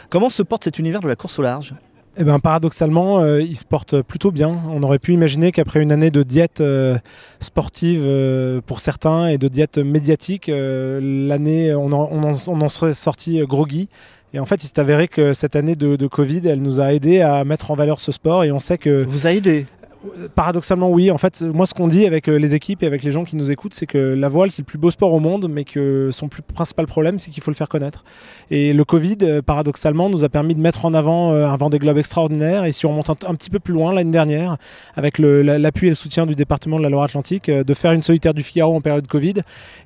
Comment 0.10 0.30
se 0.30 0.44
porte 0.44 0.66
cet 0.66 0.78
univers 0.78 1.02
de 1.02 1.08
la 1.08 1.16
course 1.16 1.40
au 1.40 1.42
large? 1.42 1.74
Eh 2.16 2.24
ben, 2.24 2.40
paradoxalement, 2.40 3.20
euh, 3.20 3.42
il 3.42 3.58
se 3.58 3.66
porte 3.66 4.02
plutôt 4.04 4.32
bien. 4.32 4.62
On 4.70 4.84
aurait 4.84 5.00
pu 5.00 5.14
imaginer 5.14 5.52
qu'après 5.52 5.82
une 5.82 5.92
année 5.92 6.12
de 6.12 6.22
diète 6.22 6.62
euh, 6.62 6.98
sportive 7.40 8.04
euh, 8.04 8.62
pour 8.64 8.82
certains 8.82 9.30
et 9.30 9.40
de 9.40 9.48
diète 9.48 9.80
médiatique, 9.80 10.48
l'année, 10.48 11.74
on 11.74 11.92
en, 11.92 12.70
serait 12.70 12.94
sorti 12.94 13.40
groggy. 13.42 13.90
Et 14.36 14.40
en 14.40 14.46
fait, 14.46 14.64
il 14.64 14.68
s'est 14.68 14.80
avéré 14.80 15.08
que 15.08 15.34
cette 15.34 15.56
année 15.56 15.76
de, 15.76 15.96
de 15.96 16.08
Covid, 16.08 16.42
elle 16.46 16.62
nous 16.62 16.80
a 16.80 16.94
aidé 16.94 17.22
à 17.22 17.44
mettre 17.46 17.72
en 17.72 17.76
valeur 17.76 18.00
ce 18.00 18.12
sport. 18.12 18.44
Et 18.44 18.52
on 18.52 18.60
sait 18.60 18.78
que 18.78 19.04
Vous 19.04 19.26
a 19.26 19.32
aidé 19.32 19.66
Paradoxalement, 20.36 20.90
oui. 20.90 21.12
En 21.12 21.18
fait, 21.18 21.42
moi, 21.42 21.66
ce 21.66 21.74
qu'on 21.74 21.88
dit 21.88 22.06
avec 22.06 22.28
euh, 22.28 22.36
les 22.36 22.56
équipes 22.56 22.84
et 22.84 22.86
avec 22.86 23.04
les 23.04 23.12
gens 23.12 23.24
qui 23.24 23.36
nous 23.36 23.52
écoutent, 23.52 23.74
c'est 23.74 23.86
que 23.86 23.98
la 23.98 24.28
voile, 24.28 24.52
c'est 24.52 24.62
le 24.62 24.66
plus 24.66 24.78
beau 24.78 24.92
sport 24.92 25.14
au 25.14 25.20
monde, 25.20 25.48
mais 25.50 25.64
que 25.64 26.10
son 26.12 26.28
plus 26.28 26.42
principal 26.42 26.88
problème, 26.88 27.20
c'est 27.20 27.32
qu'il 27.32 27.42
faut 27.42 27.52
le 27.52 27.56
faire 27.56 27.70
connaître. 27.70 28.04
Et 28.52 28.74
le 28.74 28.84
Covid, 28.84 29.18
euh, 29.22 29.42
paradoxalement, 29.42 30.10
nous 30.10 30.24
a 30.24 30.30
permis 30.30 30.56
de 30.56 30.60
mettre 30.60 30.86
en 30.86 30.94
avant 30.94 31.32
euh, 31.32 31.48
un 31.48 31.56
Vendée 31.56 31.80
Globe 31.80 31.98
extraordinaire. 31.98 32.66
Et 32.66 32.74
si 32.74 32.86
on 32.86 32.90
remonte 32.90 33.10
un, 33.10 33.36
petit 33.36 33.50
peu 33.50 33.60
plus 33.60 33.74
loin, 33.74 33.94
l'année 33.94 34.12
dernière, 34.12 34.58
avec 34.96 35.20
l'appui 35.20 35.88
et 35.88 35.90
le 35.90 35.96
soutien 35.96 36.26
du 36.26 36.36
département 36.36 36.78
de 36.78 36.84
la 36.84 36.90
Loire-Atlantique, 36.90 37.50
de 37.50 37.74
faire 37.74 37.94
une 37.94 38.02
solitaire 38.02 38.34
du 38.34 38.44
Figaro 38.44 38.76
en 38.76 38.82
période 38.82 39.08
Covid. 39.08 39.36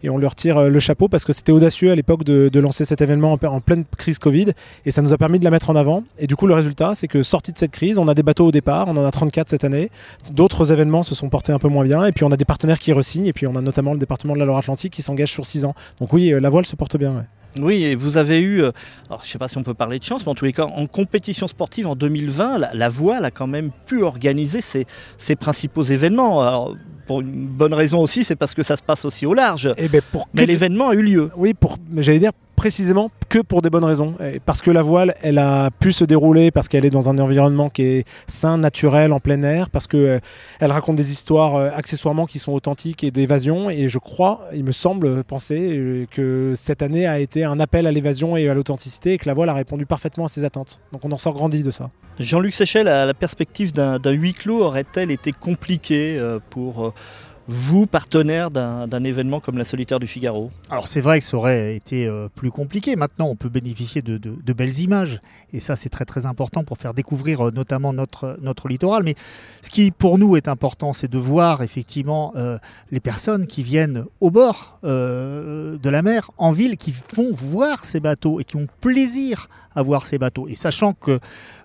Et 0.04 0.10
on 0.10 0.18
leur 0.18 0.34
tire 0.34 0.70
le 0.70 0.80
chapeau 0.80 1.08
parce 1.08 1.26
que 1.26 1.34
c'était 1.34 1.52
audacieux 1.52 1.92
à 1.92 1.96
l'époque 1.96 2.24
de, 2.24 2.60
lancer 2.60 2.86
cet 2.86 3.02
événement 3.02 3.34
en, 3.34 3.48
en 3.48 3.60
pleine 3.60 3.84
crise 3.98 4.18
Covid. 4.18 4.48
Et 4.86 4.92
ça 4.92 5.02
nous 5.02 5.14
a 5.14 5.18
permis 5.18 5.38
de 5.38 5.44
la 5.44 5.52
mettre 5.52 5.70
en 5.70 5.76
avant. 5.76 6.04
Et 6.18 6.26
du 6.26 6.36
coup, 6.36 6.48
le 6.48 6.56
résultat, 6.56 6.96
c'est 6.96 7.08
que 7.08 7.22
sorti 7.22 7.52
de 7.52 7.58
cette 7.58 7.72
crise, 7.72 7.98
on 8.00 8.08
a 8.08 8.16
des 8.16 8.24
bateaux 8.24 8.48
au 8.48 8.52
départ, 8.52 8.88
on 8.88 8.98
en 8.98 9.06
a 9.06 9.12
34 9.12 9.50
cette 9.50 9.64
année. 9.64 9.90
D'autres 10.32 10.72
événements 10.72 11.04
se 11.04 11.16
sont 11.16 11.30
portés 11.30 11.52
un 11.52 11.60
peu 11.60 11.68
moins 11.68 11.86
bien. 11.86 12.06
Et 12.06 12.12
puis 12.12 12.24
on 12.24 12.32
a 12.32 12.38
des 12.38 12.46
partenaires 12.46 12.80
qui 12.80 12.94
resignent. 12.94 13.28
Et 13.28 13.34
puis 13.34 13.48
on 13.48 13.56
a 13.56 13.62
notamment 13.62 13.94
le 13.94 14.00
département 14.00 14.34
de 14.34 14.40
la 14.40 14.46
Loire-Atlantique 14.46 14.94
qui 14.94 15.02
s'engage 15.02 15.32
sur 15.32 15.46
6 15.46 15.66
ans. 15.66 15.76
Donc 16.00 16.14
oui, 16.14 16.32
euh, 16.32 16.40
la 16.40 16.50
voile 16.50 16.66
se 16.66 16.76
porte 16.76 16.98
bien. 16.98 17.12
ouais. 17.14 17.24
Oui, 17.60 17.84
et 17.84 17.96
vous 17.96 18.18
avez 18.18 18.40
eu, 18.40 18.62
euh, 18.62 18.72
alors 19.10 19.22
je 19.24 19.28
ne 19.28 19.32
sais 19.32 19.40
pas 19.40 19.48
si 19.48 19.58
on 19.58 19.64
peut 19.64 19.74
parler 19.74 19.98
de 19.98 20.04
chance, 20.04 20.22
mais 20.26 20.32
en 20.32 20.36
tous 20.36 20.46
les 20.46 20.54
cas, 20.54 20.66
en 20.66 20.86
compétition 20.86 21.48
sportive 21.48 21.88
en 21.88 21.96
2020, 21.96 22.58
la, 22.60 22.74
la 22.74 22.90
voile 22.90 23.26
a 23.26 23.32
quand 23.32 23.48
même 23.48 23.72
pu 23.88 24.04
organiser 24.04 24.62
ses, 24.62 24.86
ses 25.18 25.36
principaux 25.36 25.84
événements. 25.84 26.42
Alors, 26.42 26.76
pour 27.08 27.22
une 27.22 27.48
bonne 27.48 27.74
raison 27.74 28.00
aussi, 28.02 28.24
c'est 28.24 28.36
parce 28.36 28.54
que 28.54 28.64
ça 28.64 28.76
se 28.76 28.84
passe 28.84 29.06
aussi 29.06 29.26
au 29.26 29.34
large. 29.34 29.74
Et 29.78 29.88
ben 29.88 30.02
pour 30.12 30.28
Mais 30.34 30.46
l'événement 30.46 30.90
a 30.90 30.94
eu 30.94 31.02
lieu. 31.02 31.32
Oui, 31.36 31.54
pour, 31.54 31.78
mais 31.90 32.04
j'allais 32.04 32.20
dire 32.20 32.32
précisément 32.58 33.12
que 33.30 33.40
pour 33.40 33.62
des 33.62 33.70
bonnes 33.70 33.86
raisons. 33.86 34.16
Parce 34.46 34.62
que 34.62 34.72
la 34.72 34.82
voile, 34.82 35.14
elle 35.22 35.38
a 35.38 35.70
pu 35.72 35.94
se 35.94 36.04
dérouler 36.04 36.52
parce 36.52 36.68
qu'elle 36.68 36.84
est 36.84 36.90
dans 36.90 37.08
un 37.08 37.18
environnement 37.20 37.70
qui 37.70 37.84
est 37.84 38.06
sain, 38.28 38.58
naturel, 38.58 39.14
en 39.14 39.20
plein 39.20 39.42
air, 39.44 39.70
parce 39.70 39.88
que 39.88 39.98
euh, 39.98 40.20
elle 40.60 40.72
raconte 40.72 40.96
des 40.96 41.12
histoires 41.12 41.56
euh, 41.56 41.70
accessoirement 41.74 42.26
qui 42.26 42.40
sont 42.40 42.52
authentiques 42.52 43.04
et 43.04 43.12
d'évasion. 43.12 43.70
Et 43.70 43.88
je 43.88 44.00
crois, 44.00 44.48
il 44.54 44.64
me 44.64 44.72
semble 44.72 45.24
penser 45.24 45.78
euh, 45.78 46.06
que 46.10 46.54
cette 46.56 46.82
année 46.82 47.06
a 47.06 47.20
été 47.20 47.46
un 47.46 47.60
appel 47.60 47.86
à 47.86 47.92
l'évasion 47.92 48.36
et 48.36 48.50
à 48.50 48.56
l'authenticité 48.56 49.14
et 49.14 49.18
que 49.20 49.28
la 49.28 49.36
voile 49.36 49.50
a 49.50 49.54
répondu 49.54 49.86
parfaitement 49.86 50.26
à 50.26 50.28
ses 50.28 50.44
attentes. 50.44 50.80
Donc 50.92 51.06
on 51.06 51.12
en 51.12 51.20
sort 51.20 51.34
grandi 51.34 51.62
de 51.62 51.72
ça. 51.72 51.92
Jean-Luc 52.20 52.54
Séchel, 52.54 52.86
la, 52.86 53.06
la 53.06 53.14
perspective 53.14 53.72
d'un 53.72 54.00
huis 54.10 54.34
clos 54.34 54.64
aurait-elle 54.64 55.12
été 55.12 55.32
compliquée 55.32 56.20
pour, 56.50 56.94
vous, 57.48 57.86
partenaire 57.86 58.52
d'un 58.52 59.04
événement 59.04 59.40
comme 59.40 59.58
la 59.58 59.64
Solitaire 59.64 60.00
du 60.00 60.08
Figaro 60.08 60.52
Alors 60.70 60.88
c'est 60.88 61.02
vrai 61.02 61.20
que 61.20 61.26
ça 61.26 61.38
aurait 61.38 61.76
été 61.76 62.06
euh, 62.06 62.28
plus 62.34 62.52
compliqué. 62.52 62.96
Maintenant, 62.96 63.28
on 63.28 63.36
peut 63.36 63.50
bénéficier 63.50 64.02
de, 64.02 64.18
belles 64.54 64.80
images. 64.80 65.22
Et 65.54 65.60
ça, 65.60 65.76
c'est 65.76 65.90
très 65.90 66.06
très 66.06 66.26
important 66.26 66.64
pour 66.64 66.78
faire 66.78 66.94
découvrir 66.94 67.52
notamment 67.52 67.94
notre, 67.94 68.38
littoral. 68.68 69.04
Mais 69.04 69.16
ce 69.62 69.70
qui 69.70 69.92
pour 69.92 70.18
nous 70.18 70.36
est 70.36 70.48
important, 70.48 70.94
c'est 70.94 71.10
de 71.10 71.18
voir 71.18 71.64
effectivement 71.64 72.34
les 72.92 73.00
personnes 73.00 73.48
qui 73.48 73.64
viennent 73.64 74.06
au 74.20 74.32
bord 74.32 74.80
de 74.84 75.90
la 75.90 76.02
mer, 76.02 76.32
en 76.38 76.52
ville, 76.52 76.78
qui 76.78 76.92
font 76.92 77.32
voir 77.32 77.86
ces 77.86 78.00
bateaux 78.00 78.40
et 78.40 78.44
qui 78.44 78.58
ont 78.58 78.68
plaisir 78.82 79.48
à 79.78 79.84
voir 79.84 80.08
ces 80.08 80.18
bateaux. 80.18 80.48
Et 80.48 80.56
sachant 80.56 80.94
que, 80.94 81.20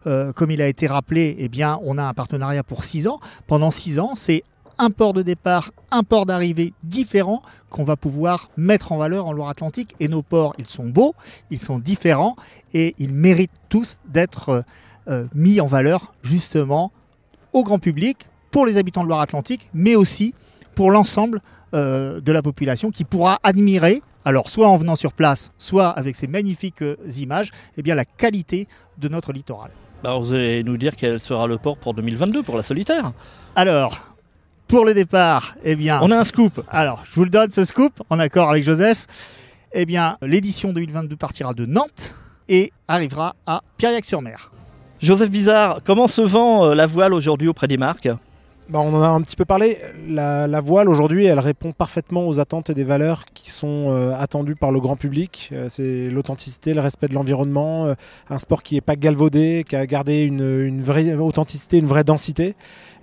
euh, 0.06 0.32
comme 0.32 0.50
il 0.50 0.60
a 0.60 0.68
été 0.68 0.86
rappelé, 0.86 1.34
eh 1.38 1.48
bien, 1.48 1.80
on 1.82 1.96
a 1.96 2.02
un 2.02 2.12
partenariat 2.12 2.62
pour 2.62 2.84
6 2.84 3.08
ans. 3.08 3.20
Pendant 3.46 3.70
6 3.70 3.98
ans, 3.98 4.14
c'est 4.14 4.44
un 4.78 4.90
port 4.90 5.12
de 5.12 5.22
départ, 5.22 5.70
un 5.90 6.02
port 6.02 6.26
d'arrivée 6.26 6.72
différent 6.82 7.42
qu'on 7.70 7.84
va 7.84 7.96
pouvoir 7.96 8.50
mettre 8.56 8.92
en 8.92 8.98
valeur 8.98 9.26
en 9.26 9.32
Loire-Atlantique. 9.32 9.94
Et 10.00 10.08
nos 10.08 10.22
ports, 10.22 10.54
ils 10.58 10.66
sont 10.66 10.86
beaux, 10.86 11.14
ils 11.50 11.58
sont 11.58 11.78
différents 11.78 12.36
et 12.74 12.94
ils 12.98 13.12
méritent 13.12 13.50
tous 13.68 13.98
d'être 14.06 14.48
euh, 14.50 14.62
euh, 15.08 15.26
mis 15.34 15.60
en 15.60 15.66
valeur 15.66 16.12
justement 16.22 16.92
au 17.52 17.62
grand 17.62 17.78
public, 17.78 18.28
pour 18.50 18.66
les 18.66 18.76
habitants 18.76 19.02
de 19.02 19.08
Loire-Atlantique, 19.08 19.70
mais 19.74 19.94
aussi 19.94 20.34
pour 20.74 20.90
l'ensemble 20.90 21.40
de 21.74 22.32
la 22.32 22.42
population 22.42 22.90
qui 22.90 23.04
pourra 23.04 23.40
admirer 23.42 24.02
alors 24.24 24.50
soit 24.50 24.68
en 24.68 24.76
venant 24.76 24.96
sur 24.96 25.12
place, 25.12 25.52
soit 25.58 25.88
avec 25.88 26.16
ces 26.16 26.26
magnifiques 26.26 26.82
euh, 26.82 26.96
images, 27.18 27.50
eh 27.76 27.82
bien 27.82 27.94
la 27.94 28.04
qualité 28.04 28.68
de 28.98 29.08
notre 29.08 29.32
littoral. 29.32 29.70
Bah, 30.02 30.16
vous 30.18 30.32
allez 30.32 30.64
nous 30.64 30.76
dire 30.76 30.96
quel 30.96 31.20
sera 31.20 31.46
le 31.46 31.58
port 31.58 31.76
pour 31.76 31.94
2022 31.94 32.42
pour 32.42 32.56
la 32.56 32.62
solitaire 32.62 33.12
Alors, 33.54 34.11
pour 34.72 34.86
le 34.86 34.94
départ, 34.94 35.54
eh 35.64 35.76
bien... 35.76 36.00
On 36.00 36.10
a 36.10 36.16
un 36.16 36.24
scoop 36.24 36.64
Alors, 36.70 37.02
je 37.04 37.14
vous 37.14 37.24
le 37.24 37.28
donne 37.28 37.50
ce 37.50 37.62
scoop, 37.62 38.02
en 38.08 38.18
accord 38.18 38.48
avec 38.48 38.64
Joseph. 38.64 39.06
Eh 39.74 39.84
bien, 39.84 40.16
l'édition 40.22 40.72
2022 40.72 41.14
partira 41.14 41.52
de 41.52 41.66
Nantes 41.66 42.14
et 42.48 42.72
arrivera 42.88 43.36
à 43.46 43.60
Pierriac-sur-Mer. 43.76 44.50
Joseph 44.98 45.28
Bizarre, 45.28 45.80
comment 45.84 46.06
se 46.06 46.22
vend 46.22 46.64
euh, 46.64 46.74
la 46.74 46.86
voile 46.86 47.12
aujourd'hui 47.12 47.48
auprès 47.48 47.68
des 47.68 47.76
marques? 47.76 48.08
Bah, 48.68 48.78
on 48.78 48.94
en 48.94 49.02
a 49.02 49.08
un 49.08 49.20
petit 49.22 49.36
peu 49.36 49.44
parlé. 49.44 49.78
La, 50.08 50.60
voile 50.60 50.88
aujourd'hui, 50.88 51.26
elle 51.26 51.40
répond 51.40 51.72
parfaitement 51.72 52.28
aux 52.28 52.38
attentes 52.38 52.70
et 52.70 52.74
des 52.74 52.84
valeurs 52.84 53.24
qui 53.34 53.50
sont 53.50 53.88
euh, 53.90 54.14
attendues 54.16 54.54
par 54.54 54.70
le 54.70 54.80
grand 54.80 54.96
public. 54.96 55.50
Euh, 55.52 55.66
c'est 55.68 56.08
l'authenticité, 56.10 56.72
le 56.72 56.80
respect 56.80 57.08
de 57.08 57.14
l'environnement, 57.14 57.86
euh, 57.86 57.94
un 58.30 58.38
sport 58.38 58.62
qui 58.62 58.76
n'est 58.76 58.80
pas 58.80 58.96
galvaudé, 58.96 59.64
qui 59.68 59.74
a 59.74 59.86
gardé 59.86 60.22
une, 60.22 60.82
vraie 60.82 61.12
authenticité, 61.14 61.78
une 61.78 61.86
vraie 61.86 62.04
densité. 62.04 62.54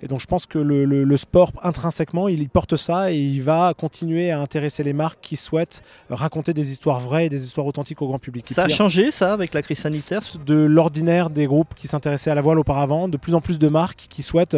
Et 0.02 0.08
donc 0.08 0.20
je 0.20 0.26
pense 0.26 0.46
que 0.46 0.58
le, 0.58 1.16
sport 1.18 1.52
intrinsèquement, 1.62 2.28
il, 2.28 2.48
porte 2.48 2.76
ça 2.76 3.12
et 3.12 3.18
il 3.18 3.42
va 3.42 3.74
continuer 3.74 4.30
à 4.30 4.40
intéresser 4.40 4.82
les 4.82 4.94
marques 4.94 5.18
qui 5.20 5.36
souhaitent 5.36 5.82
raconter 6.08 6.54
des 6.54 6.72
histoires 6.72 7.00
vraies 7.00 7.26
et 7.26 7.28
des 7.28 7.44
histoires 7.44 7.66
authentiques 7.66 8.00
au 8.00 8.06
grand 8.06 8.18
public. 8.18 8.46
Ça 8.50 8.62
a 8.62 8.68
changé 8.68 9.10
ça 9.10 9.34
avec 9.34 9.52
la 9.52 9.60
crise 9.60 9.80
sanitaire 9.80 10.22
De 10.46 10.54
l'ordinaire 10.54 11.28
des 11.28 11.46
groupes 11.46 11.74
qui 11.74 11.86
s'intéressaient 11.86 12.30
à 12.30 12.34
la 12.34 12.40
voile 12.40 12.58
auparavant, 12.58 13.08
de 13.08 13.18
plus 13.18 13.34
en 13.34 13.42
plus 13.42 13.58
de 13.58 13.68
marques 13.68 14.06
qui 14.08 14.22
souhaitent 14.22 14.56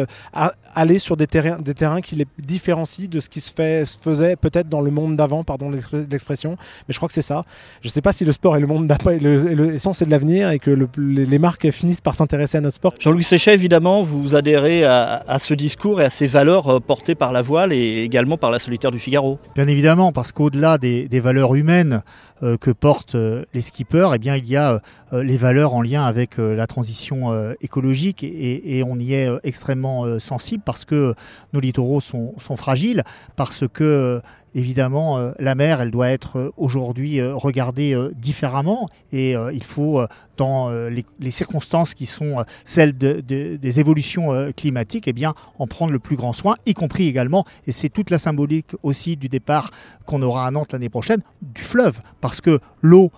aller 0.73 0.92
sur 0.99 1.17
des 1.17 1.27
terrains, 1.27 1.59
des 1.59 1.73
terrains 1.73 2.01
qui 2.01 2.15
les 2.15 2.27
différencient 2.39 3.07
de 3.09 3.19
ce 3.19 3.29
qui 3.29 3.41
se, 3.41 3.51
fait, 3.53 3.85
se 3.85 3.97
faisait 3.97 4.35
peut-être 4.35 4.69
dans 4.69 4.81
le 4.81 4.91
monde 4.91 5.15
d'avant, 5.15 5.43
pardon 5.43 5.71
l'expression. 6.09 6.57
Mais 6.87 6.93
je 6.93 6.97
crois 6.97 7.07
que 7.07 7.13
c'est 7.13 7.21
ça. 7.21 7.45
Je 7.81 7.87
ne 7.87 7.91
sais 7.91 8.01
pas 8.01 8.13
si 8.13 8.25
le 8.25 8.31
sport 8.31 8.55
est 8.55 8.59
le 8.59 8.67
monde 8.67 8.87
d'après, 8.87 9.17
l'essence 9.19 10.01
est 10.01 10.05
de 10.05 10.11
l'avenir 10.11 10.49
et 10.49 10.59
que 10.59 10.71
les, 10.97 11.39
marques 11.39 11.69
finissent 11.71 12.01
par 12.01 12.15
s'intéresser 12.15 12.57
à 12.57 12.61
notre 12.61 12.75
sport. 12.75 12.93
Jean-Louis 12.99 13.23
Séchet, 13.23 13.53
évidemment, 13.53 14.03
vous 14.03 14.35
adhérez 14.35 14.85
à, 14.85 15.37
ce 15.39 15.53
discours 15.53 16.01
et 16.01 16.05
à 16.05 16.09
ces 16.09 16.27
valeurs 16.27 16.67
euh, 16.67 16.79
portées 16.79 17.15
par 17.15 17.31
la 17.31 17.41
voile 17.41 17.73
et 17.73 18.03
également 18.03 18.37
par 18.37 18.51
la 18.51 18.59
solitaire 18.59 18.91
du 18.91 18.99
Figaro. 18.99 19.39
Bien 19.55 19.67
évidemment, 19.67 20.11
parce 20.11 20.31
qu'au-delà 20.31 20.77
des, 20.77 21.07
valeurs 21.19 21.55
humaines 21.55 22.03
euh, 22.41 22.57
que 22.57 22.71
portent 22.71 23.15
euh, 23.15 23.45
les 23.53 23.61
skippers, 23.61 24.09
eh 24.13 24.17
bien, 24.17 24.35
il 24.35 24.47
y 24.47 24.55
a 24.55 24.81
les 25.11 25.37
valeurs 25.37 25.75
en 25.75 25.83
lien 25.83 26.03
avec 26.03 26.39
la 26.39 26.65
transition 26.65 27.53
écologique 27.61 28.23
et, 28.23 28.83
on 28.83 28.97
y 28.97 29.13
est 29.13 29.29
extrêmement 29.43 30.17
sensible 30.17 30.63
parce 30.65 30.82
que 30.85 31.15
nos 31.53 31.59
littoraux 31.59 32.01
sont, 32.01 32.33
fragiles, 32.55 33.03
parce 33.35 33.65
que 33.67 34.21
évidemment, 34.55 35.17
euh, 35.17 35.31
la 35.39 35.55
mer, 35.55 35.81
elle 35.81 35.91
doit 35.91 36.09
être 36.09 36.37
euh, 36.37 36.51
aujourd'hui 36.57 37.19
euh, 37.19 37.35
regardée 37.35 37.97
différemment. 38.15 38.89
Et 39.11 39.35
il 39.53 39.63
faut, 39.63 40.01
dans 40.37 40.71
les, 40.89 41.31
circonstances 41.31 41.93
qui 41.93 42.05
sont 42.05 42.43
celles 42.63 42.97
des 42.97 43.79
évolutions 43.79 44.51
climatiques, 44.55 45.07
eh 45.07 45.13
bien, 45.13 45.33
en 45.59 45.67
prendre 45.67 45.91
le 45.91 45.99
plus 45.99 46.15
grand 46.15 46.33
soin, 46.33 46.55
y 46.65 46.73
compris 46.73 47.07
également, 47.07 47.45
et 47.67 47.71
c'est 47.71 47.89
toute 47.89 48.09
la 48.09 48.17
symbolique 48.17 48.71
aussi 48.81 49.15
du 49.15 49.29
départ 49.29 49.69
qu'on 50.05 50.21
aura 50.21 50.47
à 50.47 50.51
Nantes 50.51 50.73
l'année 50.73 50.89
prochaine, 50.89 51.21
du 51.41 51.61
fleuve, 51.61 52.01
parce 52.21 52.41
que 52.41 52.59
l'eau, 52.81 53.11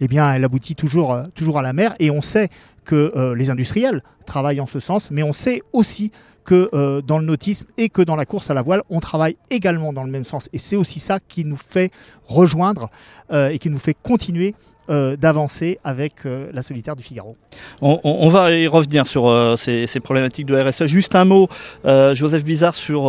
eh 0.00 0.08
bien, 0.08 0.32
elle 0.32 0.44
aboutit 0.44 0.74
toujours, 0.74 1.18
toujours 1.34 1.58
à 1.58 1.62
la 1.62 1.72
mer 1.72 1.94
et 1.98 2.10
on 2.10 2.22
sait 2.22 2.48
que 2.84 3.34
les 3.36 3.50
industriels 3.50 4.02
travaillent 4.26 4.60
en 4.60 4.66
ce 4.66 4.80
sens, 4.80 5.10
mais 5.10 5.22
on 5.22 5.32
sait 5.32 5.62
aussi 5.72 6.10
que 6.44 6.68
euh, 6.72 7.02
dans 7.02 7.18
le 7.18 7.24
nautisme 7.24 7.66
et 7.76 7.88
que 7.88 8.02
dans 8.02 8.16
la 8.16 8.26
course 8.26 8.50
à 8.50 8.54
la 8.54 8.62
voile, 8.62 8.82
on 8.90 9.00
travaille 9.00 9.36
également 9.50 9.92
dans 9.92 10.04
le 10.04 10.10
même 10.10 10.24
sens. 10.24 10.48
Et 10.52 10.58
c'est 10.58 10.76
aussi 10.76 11.00
ça 11.00 11.20
qui 11.20 11.44
nous 11.44 11.56
fait 11.56 11.90
rejoindre 12.26 12.90
euh, 13.32 13.50
et 13.50 13.58
qui 13.58 13.70
nous 13.70 13.78
fait 13.78 13.94
continuer 13.94 14.54
euh, 14.88 15.16
d'avancer 15.16 15.78
avec 15.84 16.24
la 16.24 16.62
solitaire 16.62 16.96
du 16.96 17.02
Figaro. 17.02 17.36
On, 17.80 18.28
va 18.28 18.52
y 18.52 18.66
revenir 18.66 19.06
sur 19.06 19.30
ces, 19.58 20.00
problématiques 20.00 20.46
de 20.46 20.58
RSE. 20.58 20.86
Juste 20.86 21.14
un 21.14 21.24
mot, 21.24 21.48
Joseph 21.84 22.44
Bizarre, 22.44 22.74
sur 22.74 23.04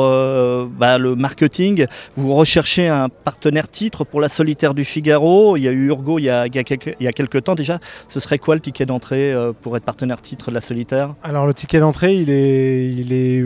bah, 0.69 0.97
le 0.97 1.15
marketing. 1.15 1.85
Vous 2.15 2.33
recherchez 2.33 2.87
un 2.87 3.09
partenaire 3.09 3.67
titre 3.67 4.03
pour 4.03 4.21
la 4.21 4.29
solitaire 4.29 4.73
du 4.73 4.85
Figaro. 4.85 5.57
Il 5.57 5.63
y 5.63 5.67
a 5.67 5.71
eu 5.71 5.87
Urgo 5.87 6.19
il 6.19 6.25
y 6.25 6.29
a, 6.29 6.47
il 6.47 6.55
y 6.99 7.07
a 7.07 7.11
quelques 7.11 7.43
temps 7.43 7.55
déjà. 7.55 7.79
Ce 8.07 8.19
serait 8.19 8.39
quoi 8.39 8.55
le 8.55 8.61
ticket 8.61 8.85
d'entrée 8.85 9.33
pour 9.61 9.77
être 9.77 9.85
partenaire 9.85 10.21
titre 10.21 10.49
de 10.49 10.55
la 10.55 10.61
solitaire? 10.61 11.15
Alors 11.23 11.47
le 11.47 11.53
ticket 11.53 11.79
d'entrée, 11.79 12.15
il 12.15 12.29
est, 12.29 12.91
il 12.91 13.13
est 13.13 13.43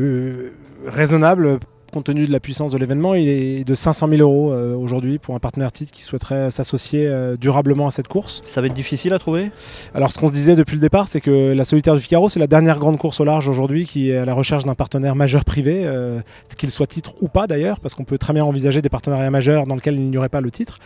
raisonnable 0.87 1.59
compte 1.91 2.05
tenu 2.05 2.27
de 2.27 2.31
la 2.31 2.39
puissance 2.39 2.71
de 2.71 2.77
l'événement, 2.77 3.13
il 3.13 3.27
est 3.27 3.63
de 3.63 3.75
500 3.75 4.07
000 4.07 4.21
euros 4.21 4.51
euh, 4.51 4.75
aujourd'hui 4.75 5.17
pour 5.17 5.35
un 5.35 5.39
partenaire 5.39 5.71
titre 5.71 5.91
qui 5.91 6.03
souhaiterait 6.03 6.51
s'associer 6.51 7.07
euh, 7.07 7.37
durablement 7.37 7.87
à 7.87 7.91
cette 7.91 8.07
course. 8.07 8.41
Ça 8.47 8.61
va 8.61 8.67
être 8.67 8.73
difficile 8.73 9.13
à 9.13 9.19
trouver? 9.19 9.51
Alors 9.93 10.11
ce 10.11 10.19
qu'on 10.19 10.27
se 10.27 10.33
disait 10.33 10.55
depuis 10.55 10.75
le 10.75 10.81
départ, 10.81 11.07
c'est 11.07 11.21
que 11.21 11.53
la 11.53 11.65
Solitaire 11.65 11.95
du 11.95 12.01
Figaro, 12.01 12.29
c'est 12.29 12.39
la 12.39 12.47
dernière 12.47 12.79
grande 12.79 12.97
course 12.97 13.19
au 13.19 13.25
large 13.25 13.47
aujourd'hui 13.47 13.85
qui 13.85 14.11
est 14.11 14.17
à 14.17 14.25
la 14.25 14.33
recherche 14.33 14.65
d'un 14.65 14.75
partenaire 14.75 15.15
majeur 15.15 15.45
privé, 15.45 15.83
euh, 15.85 16.19
qu'il 16.57 16.71
soit 16.71 16.87
titre 16.87 17.13
ou 17.21 17.27
pas 17.27 17.47
d'ailleurs, 17.47 17.79
parce 17.79 17.95
qu'on 17.95 18.03
peut 18.03 18.17
très 18.17 18.33
bien 18.33 18.43
envisager 18.43 18.81
des 18.81 18.89
partenariats 18.89 19.31
majeurs 19.31 19.65
dans 19.65 19.75
lesquels 19.75 19.95
il 19.95 20.09
n'y 20.09 20.17
aurait 20.17 20.29
pas 20.29 20.41
le 20.41 20.51
titre. 20.51 20.79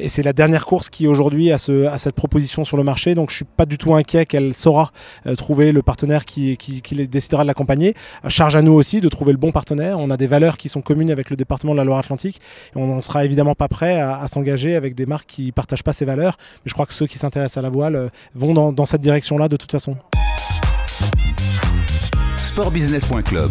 et 0.00 0.08
c'est 0.08 0.22
la 0.22 0.32
dernière 0.32 0.64
course 0.66 0.90
qui 0.90 1.06
aujourd'hui 1.06 1.52
a, 1.52 1.58
ce, 1.58 1.88
cette 1.98 2.14
proposition 2.14 2.64
sur 2.64 2.76
le 2.76 2.82
marché, 2.82 3.14
donc 3.14 3.30
je 3.30 3.36
suis 3.36 3.44
pas 3.44 3.66
du 3.66 3.78
tout 3.78 3.94
inquiet 3.94 4.26
qu'elle 4.26 4.54
saura 4.54 4.92
trouver 5.36 5.72
le 5.72 5.82
partenaire 5.82 6.24
qui, 6.24 6.56
qui, 6.56 6.82
qui 6.82 7.06
décidera 7.06 7.42
de 7.42 7.48
l'accompagner. 7.48 7.94
charge 8.28 8.56
à 8.56 8.62
nous 8.62 8.72
aussi 8.72 9.00
de 9.00 9.08
trouver 9.08 9.32
le 9.32 9.38
bon 9.38 9.52
partenaire. 9.52 9.98
On 9.98 10.10
a 10.10 10.16
des 10.16 10.25
valeurs 10.26 10.56
qui 10.56 10.68
sont 10.68 10.82
communes 10.82 11.10
avec 11.10 11.30
le 11.30 11.36
département 11.36 11.72
de 11.72 11.78
la 11.78 11.84
Loire-Atlantique. 11.84 12.40
Et 12.74 12.78
on 12.78 12.96
ne 12.96 13.02
sera 13.02 13.24
évidemment 13.24 13.54
pas 13.54 13.68
prêt 13.68 14.00
à, 14.00 14.26
s'engager 14.28 14.76
avec 14.76 14.94
des 14.94 15.06
marques 15.06 15.28
qui 15.28 15.46
ne 15.46 15.50
partagent 15.50 15.82
pas 15.82 15.92
ces 15.92 16.04
valeurs. 16.04 16.36
Mais 16.64 16.68
je 16.68 16.74
crois 16.74 16.86
que 16.86 16.94
ceux 16.94 17.06
qui 17.06 17.18
s'intéressent 17.18 17.58
à 17.58 17.62
la 17.62 17.70
voile 17.70 17.96
euh, 17.96 18.08
vont 18.34 18.54
dans, 18.54 18.72
dans 18.72 18.86
cette 18.86 19.00
direction-là 19.00 19.48
de 19.48 19.56
toute 19.56 19.72
façon. 19.72 19.96
Sportbusiness.club, 22.38 23.50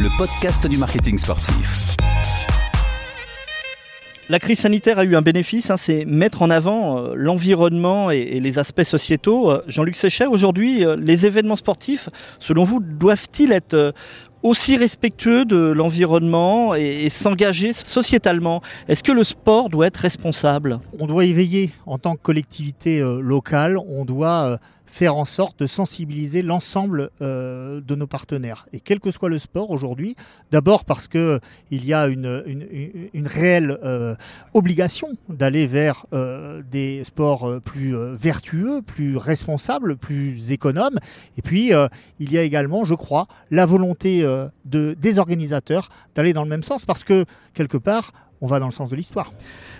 le 0.00 0.18
podcast 0.18 0.66
du 0.66 0.76
marketing 0.76 1.16
sportif. 1.18 1.96
La 4.28 4.38
crise 4.38 4.60
sanitaire 4.60 4.98
a 4.98 5.04
eu 5.04 5.14
un 5.14 5.20
bénéfice, 5.20 5.70
hein, 5.70 5.76
c'est 5.76 6.04
mettre 6.06 6.42
en 6.42 6.50
avant 6.50 6.98
euh, 6.98 7.12
l'environnement 7.14 8.10
et, 8.10 8.40
les 8.40 8.58
aspects 8.58 8.82
sociétaux. 8.82 9.50
Euh, 9.50 9.62
Jean-Luc 9.66 9.94
Séchet, 9.94 10.26
aujourd'hui, 10.26 10.84
les 10.98 11.26
événements 11.26 11.56
sportifs, 11.56 12.08
selon 12.38 12.64
vous, 12.64 12.80
doivent-ils 12.80 13.52
être 13.52 13.92
aussi 14.42 14.76
respectueux 14.76 15.44
de 15.44 15.56
l'environnement 15.56 16.74
et, 16.74 17.08
s'engager 17.08 17.72
sociétalement. 17.72 18.62
Est-ce 18.88 19.02
que 19.02 19.12
le 19.12 19.24
sport 19.24 19.68
doit 19.68 19.86
être 19.86 19.98
responsable? 19.98 20.80
On 20.98 21.06
doit 21.06 21.24
y 21.24 21.32
veiller 21.32 21.70
en 21.86 21.98
tant 21.98 22.14
que 22.16 22.22
collectivité 22.22 23.00
euh, 23.00 23.20
locale, 23.20 23.78
on 23.78 24.04
doit 24.04 24.44
euh, 24.44 24.56
faire 24.92 25.16
en 25.16 25.24
sorte 25.24 25.58
de 25.58 25.66
sensibiliser 25.66 26.42
l'ensemble 26.42 27.10
euh, 27.22 27.80
de 27.80 27.94
nos 27.94 28.06
partenaires. 28.06 28.68
Et 28.74 28.80
quel 28.80 29.00
que 29.00 29.10
soit 29.10 29.30
le 29.30 29.38
sport 29.38 29.70
aujourd'hui, 29.70 30.16
d'abord 30.50 30.84
parce 30.84 31.08
qu'il 31.08 31.40
y 31.70 31.94
a 31.94 32.08
une, 32.08 32.26
réelle 33.24 33.78
euh, 33.82 34.14
obligation 34.52 35.08
d'aller 35.30 35.66
vers 35.66 36.04
euh, 36.12 36.60
des 36.70 37.04
sports 37.04 37.60
plus 37.64 37.96
vertueux, 38.14 38.82
plus 38.82 39.16
responsables, 39.16 39.96
plus 39.96 40.52
économes. 40.52 40.98
Et 41.38 41.42
puis, 41.42 41.72
il 42.20 42.30
y 42.30 42.36
a 42.36 42.42
également, 42.42 42.84
je 42.84 42.94
crois, 42.94 43.28
la 43.50 43.64
volonté 43.64 44.22
de, 44.66 44.94
des 45.00 45.18
organisateurs 45.18 45.88
d'aller 46.14 46.34
dans 46.34 46.42
le 46.42 46.50
même 46.50 46.62
sens 46.62 46.84
parce 46.84 47.02
que, 47.02 47.24
quelque 47.54 47.78
part, 47.78 48.12
on 48.42 48.46
va 48.46 48.58
dans 48.58 48.66
le 48.66 48.72
sens 48.72 48.90
de 48.90 48.96
l'histoire. 48.96 49.32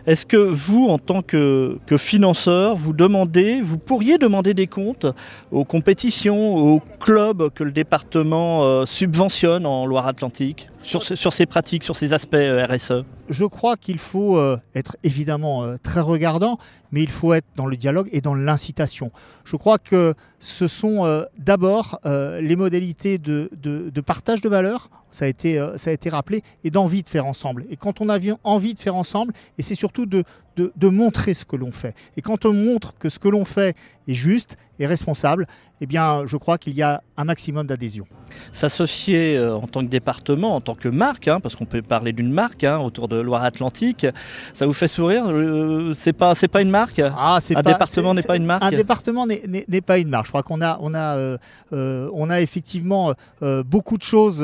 Est-ce 0.04 0.26
que 0.26 0.36
vous, 0.36 0.88
en 0.88 0.98
tant 0.98 1.22
que, 1.22 1.78
financeur, 1.96 2.74
vous 2.74 2.92
demandez, 2.92 3.60
vous 3.60 3.78
pourriez 3.78 4.18
demander 4.18 4.52
des 4.52 4.66
comptes 4.66 5.06
aux 5.52 5.64
compétitions, 5.64 6.56
aux 6.56 6.82
clubs 6.98 7.50
que 7.50 7.62
le 7.62 7.70
département 7.70 8.64
euh, 8.64 8.86
subventionne 8.86 9.66
en 9.66 9.86
Loire-Atlantique 9.86 10.68
sur, 10.82 11.02
ces 11.04 11.46
pratiques, 11.46 11.84
sur 11.84 11.94
ces 11.94 12.12
aspects 12.12 12.34
euh, 12.34 12.66
RSE 12.66 13.04
Je 13.28 13.44
crois 13.44 13.76
qu'il 13.76 13.98
faut 13.98 14.36
euh, 14.36 14.56
être 14.74 14.96
évidemment 15.04 15.76
très 15.84 16.00
regardant, 16.00 16.58
mais 16.90 17.02
il 17.02 17.10
faut 17.10 17.32
être 17.32 17.46
dans 17.54 17.66
le 17.66 17.76
dialogue 17.76 18.08
et 18.10 18.20
dans 18.20 18.34
l'incitation. 18.34 19.12
Je 19.44 19.56
crois 19.56 19.78
que 19.78 20.14
ce 20.40 20.66
sont 20.66 21.24
d'abord 21.38 22.00
les 22.04 22.56
modalités 22.56 23.18
de, 23.18 23.48
partage 24.04 24.40
de 24.40 24.48
valeur, 24.48 24.90
ça 25.10 25.26
a 25.26 25.28
été, 25.28 25.64
ça 25.76 25.90
a 25.90 25.92
été 25.92 26.08
rappelé, 26.08 26.42
et 26.64 26.70
d'envie 26.70 27.02
de 27.02 27.08
faire 27.08 27.26
ensemble. 27.26 27.64
Et 27.70 27.76
quand 27.76 28.00
on 28.00 28.08
a 28.08 28.18
envie 28.42 28.74
de 28.74 28.78
faire 28.78 28.96
ensemble, 28.96 29.32
et 29.58 29.62
c'est 29.62 29.74
surtout 29.74 29.91
de, 29.92 30.24
de, 30.56 30.72
de, 30.76 30.88
montrer 30.88 31.34
ce 31.34 31.44
que 31.44 31.56
l'on 31.56 31.72
fait. 31.72 31.94
Et 32.16 32.22
quand 32.22 32.44
on 32.44 32.52
montre 32.52 32.94
que 32.98 33.08
ce 33.08 33.18
que 33.18 33.28
l'on 33.28 33.44
fait 33.44 33.76
est 34.08 34.14
juste 34.14 34.56
et 34.78 34.86
responsable, 34.86 35.46
eh 35.82 35.86
bien, 35.86 36.22
je 36.26 36.36
crois 36.36 36.58
qu'il 36.58 36.74
y 36.74 36.82
a 36.82 37.02
un 37.16 37.24
maximum 37.24 37.66
d'adhésion. 37.66 38.06
S'associer 38.52 39.36
euh, 39.36 39.56
en 39.56 39.66
tant 39.66 39.80
que 39.80 39.88
département, 39.88 40.54
en 40.54 40.60
tant 40.60 40.76
que 40.76 40.88
marque, 40.88 41.26
hein, 41.26 41.40
parce 41.40 41.56
qu'on 41.56 41.64
peut 41.64 41.82
parler 41.82 42.12
d'une 42.12 42.32
marque 42.32 42.62
hein, 42.62 42.78
autour 42.78 43.08
de 43.08 43.16
Loire-Atlantique, 43.16 44.06
ça 44.54 44.64
vous 44.64 44.72
fait 44.72 44.86
sourire 44.86 45.24
euh, 45.26 45.92
C'est 45.94 46.12
pas, 46.12 46.36
c'est 46.36 46.46
pas 46.46 46.62
une 46.62 46.70
marque? 46.70 47.00
Ah, 47.00 47.38
Un 47.50 47.54
pas, 47.54 47.62
département 47.62 48.14
n'est 48.14 48.22
pas 48.22 48.36
une 48.36 48.46
marque? 48.46 48.62
Un 48.62 48.70
département 48.70 49.26
n'est 49.26 49.80
pas 49.80 49.98
une 49.98 50.08
marque. 50.08 50.26
Je 50.26 50.30
crois 50.30 50.44
qu'on 50.44 50.62
a, 50.62 50.78
on 50.80 50.94
a, 50.94 51.16
euh, 51.16 52.10
on 52.14 52.30
a 52.30 52.40
effectivement 52.40 53.12
beaucoup 53.40 53.98
de 53.98 54.02
choses 54.04 54.40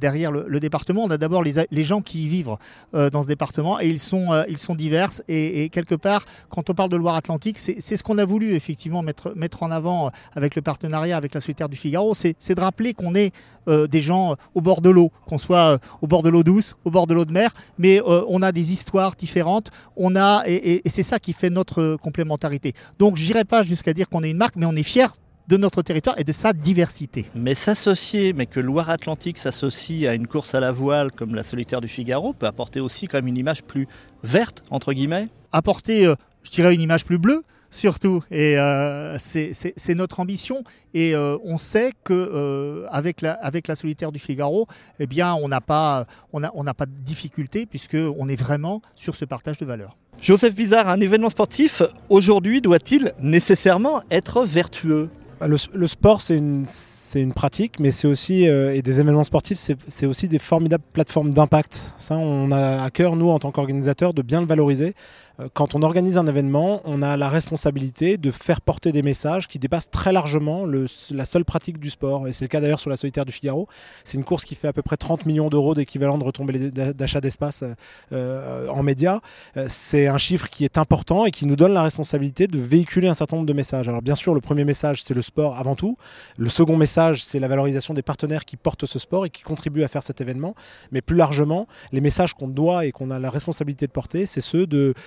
derrière 0.00 0.32
le, 0.32 0.46
le, 0.48 0.60
département. 0.60 1.04
On 1.04 1.10
a 1.10 1.18
d'abord 1.18 1.42
les, 1.42 1.52
les, 1.70 1.82
gens 1.82 2.00
qui 2.00 2.24
y 2.24 2.28
vivent 2.28 2.56
dans 2.94 3.22
ce 3.22 3.28
département 3.28 3.78
et 3.78 3.88
ils 3.88 3.98
sont, 3.98 4.28
ils 4.48 4.58
sont 4.58 4.74
divers. 4.74 5.10
Et, 5.28 5.47
et, 5.48 5.68
quelque 5.68 5.94
part, 5.94 6.24
quand 6.48 6.70
on 6.70 6.74
parle 6.74 6.90
de 6.90 6.96
Loire-Atlantique, 6.96 7.58
c'est 7.58 7.80
ce 7.80 8.02
qu'on 8.02 8.18
a 8.18 8.24
voulu 8.24 8.54
effectivement 8.54 9.02
mettre, 9.02 9.32
mettre 9.36 9.62
en 9.62 9.70
avant 9.70 10.10
avec 10.34 10.54
le 10.54 10.62
partenariat 10.62 11.16
avec 11.16 11.34
la 11.34 11.40
Solitaire 11.40 11.68
du 11.68 11.76
Figaro, 11.76 12.14
c'est 12.14 12.54
de 12.54 12.60
rappeler 12.60 12.94
qu'on 12.94 13.14
est 13.14 13.32
euh, 13.68 13.86
des 13.86 14.00
gens 14.00 14.36
au 14.54 14.60
bord 14.60 14.80
de 14.80 14.90
l'eau, 14.90 15.10
qu'on 15.26 15.38
soit 15.38 15.74
euh, 15.74 15.78
au 16.00 16.06
bord 16.06 16.22
de 16.22 16.30
l'eau 16.30 16.42
douce, 16.42 16.74
au 16.84 16.90
bord 16.90 17.06
de 17.06 17.14
l'eau 17.14 17.24
de 17.24 17.32
mer, 17.32 17.50
mais 17.76 18.00
euh, 18.00 18.24
on 18.28 18.42
a 18.42 18.52
des 18.52 18.72
histoires 18.72 19.14
différentes, 19.14 19.70
on 19.96 20.16
a, 20.16 20.44
et 20.46 20.82
c'est 20.86 21.02
ça 21.02 21.18
qui 21.18 21.32
fait 21.32 21.50
notre 21.50 21.96
complémentarité. 21.96 22.72
Donc 22.98 23.16
je 23.16 23.24
n'irai 23.24 23.44
pas 23.44 23.62
jusqu'à 23.62 23.92
dire 23.92 24.08
qu'on 24.08 24.22
est 24.22 24.30
une 24.30 24.36
marque, 24.36 24.56
mais 24.56 24.66
on 24.66 24.76
est 24.76 24.82
fier 24.82 25.12
de 25.48 25.56
notre 25.56 25.82
territoire 25.82 26.18
et 26.18 26.24
de 26.24 26.32
sa 26.32 26.52
diversité. 26.52 27.26
Mais 27.34 27.54
s'associer, 27.54 28.34
mais 28.34 28.46
que 28.46 28.60
Loire-Atlantique 28.60 29.38
s'associe 29.38 30.08
à 30.08 30.14
une 30.14 30.26
course 30.26 30.54
à 30.54 30.60
la 30.60 30.72
voile 30.72 31.10
comme 31.10 31.34
la 31.34 31.42
solitaire 31.42 31.80
du 31.80 31.88
Figaro 31.88 32.34
peut 32.34 32.46
apporter 32.46 32.80
aussi 32.80 33.08
quand 33.08 33.18
même 33.18 33.28
une 33.28 33.38
image 33.38 33.64
plus 33.64 33.88
verte, 34.22 34.62
entre 34.70 34.92
guillemets? 34.92 35.28
Apporter, 35.52 36.06
euh, 36.06 36.14
je 36.42 36.50
dirais, 36.50 36.74
une 36.74 36.80
image 36.80 37.04
plus 37.04 37.18
bleue, 37.18 37.42
surtout. 37.70 38.22
Et 38.30 38.58
euh, 38.58 39.16
c'est 39.18 39.94
notre 39.94 40.20
ambition. 40.20 40.64
Et 40.94 41.14
euh, 41.14 41.36
on 41.44 41.58
sait 41.58 41.92
que 42.04 42.12
euh, 42.12 42.86
avec, 42.90 43.20
la, 43.20 43.32
avec 43.32 43.68
la 43.68 43.74
solitaire 43.74 44.12
du 44.12 44.18
Figaro, 44.18 44.66
eh 44.98 45.06
bien, 45.06 45.34
on 45.34 45.48
n'a 45.48 45.60
pas, 45.60 46.06
on 46.32 46.42
a, 46.42 46.50
on 46.54 46.64
pas 46.64 46.86
de 46.86 46.92
difficulté 47.04 47.66
puisque 47.66 47.96
on 47.96 48.28
est 48.28 48.36
vraiment 48.40 48.82
sur 48.94 49.14
ce 49.14 49.24
partage 49.24 49.58
de 49.58 49.66
valeurs. 49.66 49.96
Joseph 50.20 50.54
Bizarre, 50.54 50.88
un 50.88 51.00
événement 51.00 51.28
sportif 51.28 51.82
aujourd'hui 52.08 52.60
doit-il 52.60 53.12
nécessairement 53.20 54.02
être 54.10 54.44
vertueux? 54.44 55.10
Le, 55.40 55.56
le, 55.72 55.86
sport, 55.86 56.20
c'est 56.20 56.36
une, 56.36 56.66
c'est 57.08 57.22
une 57.22 57.32
pratique, 57.32 57.80
mais 57.80 57.90
c'est 57.90 58.06
aussi, 58.06 58.46
euh, 58.46 58.74
et 58.74 58.82
des 58.82 59.00
événements 59.00 59.24
sportifs, 59.24 59.58
c'est 59.58 60.06
aussi 60.06 60.28
des 60.28 60.38
formidables 60.38 60.84
plateformes 60.92 61.32
d'impact. 61.32 61.94
Ça, 61.96 62.16
on 62.16 62.52
a 62.52 62.82
à 62.82 62.90
cœur, 62.90 63.16
nous, 63.16 63.30
en 63.30 63.38
tant 63.38 63.50
qu'organisateurs, 63.50 64.12
de 64.12 64.20
bien 64.20 64.42
le 64.42 64.46
valoriser. 64.46 64.94
Euh, 65.40 65.48
quand 65.52 65.74
on 65.74 65.82
organise 65.82 66.18
un 66.18 66.26
événement, 66.26 66.80
on 66.84 67.02
a 67.02 67.16
la 67.16 67.28
responsabilité 67.28 68.16
de 68.16 68.30
faire 68.30 68.60
porter 68.60 68.92
des 68.92 69.02
messages 69.02 69.48
qui 69.48 69.58
dépassent 69.58 69.90
très 69.90 70.12
largement 70.12 70.66
la 70.66 71.24
seule 71.24 71.44
pratique 71.44 71.78
du 71.78 71.90
sport. 71.90 72.28
Et 72.28 72.32
c'est 72.32 72.44
le 72.44 72.48
cas 72.48 72.60
d'ailleurs 72.60 72.80
sur 72.80 72.90
la 72.90 72.96
solitaire 72.96 73.24
du 73.24 73.32
Figaro. 73.32 73.68
C'est 74.04 74.18
une 74.18 74.24
course 74.24 74.44
qui 74.44 74.54
fait 74.54 74.68
à 74.68 74.72
peu 74.72 74.82
près 74.82 74.96
30 74.96 75.26
millions 75.26 75.48
d'euros 75.48 75.74
d'équivalent 75.74 76.18
de 76.18 76.24
retombées 76.24 76.70
d'achat 76.70 77.20
d'espace 77.20 77.64
euh, 78.12 78.68
en 78.68 78.82
médias. 78.82 79.20
C'est 79.68 80.08
un 80.08 80.18
chiffre 80.18 80.48
qui 80.48 80.64
est 80.64 80.78
important 80.78 81.24
et 81.24 81.30
qui 81.30 81.46
nous 81.46 81.56
donne 81.56 81.72
la 81.72 81.82
responsabilité 81.82 82.46
de 82.46 82.58
véhiculer 82.58 83.08
un 83.08 83.14
certain 83.14 83.36
nombre 83.36 83.48
de 83.48 83.52
messages. 83.52 83.88
Alors 83.88 84.02
bien 84.02 84.14
sûr, 84.14 84.34
le 84.34 84.40
premier 84.40 84.64
message, 84.64 85.02
c'est 85.02 85.14
le 85.14 85.22
sport 85.22 85.56
avant 85.56 85.74
tout. 85.74 85.96
Le 86.36 86.48
second 86.48 86.76
message, 86.76 86.97
c'est 87.16 87.38
la 87.38 87.48
valorisation 87.48 87.94
des 87.94 88.02
partenaires 88.02 88.44
qui 88.44 88.56
portent 88.56 88.86
ce 88.86 88.98
sport 88.98 89.26
et 89.26 89.30
qui 89.30 89.42
contribuent 89.42 89.84
à 89.84 89.88
faire 89.88 90.02
cet 90.02 90.20
événement. 90.20 90.54
Mais 90.92 91.00
plus 91.00 91.16
largement, 91.16 91.66
les 91.92 92.00
messages 92.00 92.34
qu'on 92.34 92.48
doit 92.48 92.86
et 92.86 92.92
qu'on 92.92 93.10
a 93.10 93.18
la 93.18 93.30
responsabilité 93.30 93.86
de 93.86 93.92
porter, 93.92 94.26
c'est 94.26 94.40
ceux 94.40 94.66